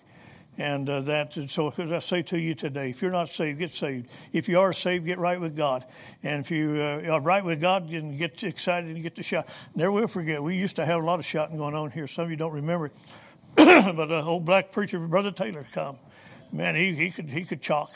And 0.59 0.89
uh, 0.89 1.01
that, 1.03 1.37
and 1.37 1.51
so 1.51 1.69
as 1.69 1.93
I 1.93 1.99
say 1.99 2.23
to 2.23 2.41
you 2.41 2.55
today, 2.55 2.91
if 2.91 3.03
you're 3.03 3.11
not 3.11 3.29
saved, 3.29 3.59
get 3.59 3.73
saved. 3.73 4.09
If 4.33 4.49
you 4.49 4.59
are 4.59 4.73
saved, 4.73 5.05
get 5.05 5.19
right 5.19 5.39
with 5.41 5.55
God. 5.55 5.85
And 6.23 6.45
if 6.45 6.51
you 6.51 6.77
uh, 6.77 7.11
are 7.11 7.21
right 7.21 7.45
with 7.45 7.61
God, 7.61 7.91
and 7.91 8.17
get 8.17 8.43
excited 8.43 8.95
and 8.95 9.03
get 9.03 9.17
the 9.17 9.23
shot. 9.23 9.49
Never 9.75 9.93
will 9.93 10.09
forget, 10.09 10.43
we 10.43 10.57
used 10.57 10.77
to 10.77 10.87
have 10.87 11.03
a 11.03 11.05
lot 11.05 11.19
of 11.19 11.27
shouting 11.27 11.59
going 11.59 11.75
on 11.75 11.91
here. 11.91 12.07
Some 12.07 12.25
of 12.25 12.31
you 12.31 12.37
don't 12.37 12.55
remember 12.55 12.87
it. 12.87 12.93
but 13.57 14.07
the 14.07 14.23
old 14.23 14.45
black 14.45 14.73
preacher, 14.73 14.99
Brother 14.99 15.31
Taylor, 15.31 15.67
come. 15.73 15.97
Man, 16.53 16.75
he, 16.75 16.95
he 16.95 17.11
could 17.11 17.29
he 17.29 17.45
could 17.45 17.61
chalk 17.61 17.91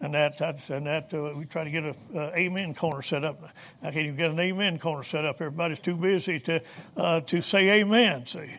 and 0.00 0.14
that, 0.14 0.38
that 0.38 0.68
and 0.70 0.86
that 0.86 1.12
uh, 1.14 1.32
we 1.36 1.44
try 1.44 1.64
to 1.64 1.70
get 1.70 1.84
a 1.84 1.94
uh, 2.14 2.32
amen 2.34 2.74
corner 2.74 3.02
set 3.02 3.24
up. 3.24 3.38
I 3.82 3.90
can't 3.90 4.06
even 4.06 4.16
get 4.16 4.30
an 4.30 4.38
amen 4.38 4.78
corner 4.78 5.02
set 5.02 5.24
up. 5.24 5.36
Everybody's 5.40 5.78
too 5.78 5.96
busy 5.96 6.38
to 6.40 6.62
uh, 6.96 7.20
to 7.20 7.40
say 7.40 7.80
amen. 7.80 8.26
See, 8.26 8.54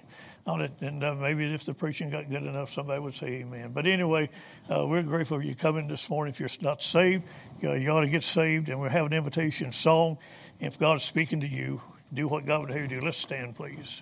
and 0.48 1.04
uh, 1.04 1.16
maybe 1.16 1.54
if 1.54 1.66
the 1.66 1.74
preaching 1.74 2.10
got 2.10 2.30
good 2.30 2.44
enough, 2.44 2.70
somebody 2.70 3.02
would 3.02 3.14
say 3.14 3.42
amen. 3.42 3.72
But 3.74 3.86
anyway, 3.86 4.30
uh, 4.70 4.86
we're 4.88 5.04
grateful 5.04 5.38
for 5.38 5.44
you 5.44 5.56
coming 5.56 5.88
this 5.88 6.10
morning. 6.10 6.34
If 6.34 6.40
you're 6.40 6.50
not 6.62 6.82
saved, 6.82 7.24
you, 7.60 7.70
know, 7.70 7.76
you 7.76 7.90
ought 7.90 8.02
to 8.02 8.10
get 8.10 8.24
saved, 8.24 8.70
and 8.70 8.80
we 8.80 8.90
have 8.90 9.06
an 9.06 9.14
invitation 9.14 9.72
song. 9.72 10.18
If 10.60 10.80
God 10.80 10.96
is 10.96 11.04
speaking 11.04 11.42
to 11.42 11.48
you, 11.48 11.82
do 12.14 12.28
what 12.28 12.46
God 12.46 12.62
would 12.62 12.72
have 12.72 12.82
you 12.82 13.00
do. 13.00 13.06
Let's 13.06 13.18
stand, 13.18 13.56
please. 13.56 14.02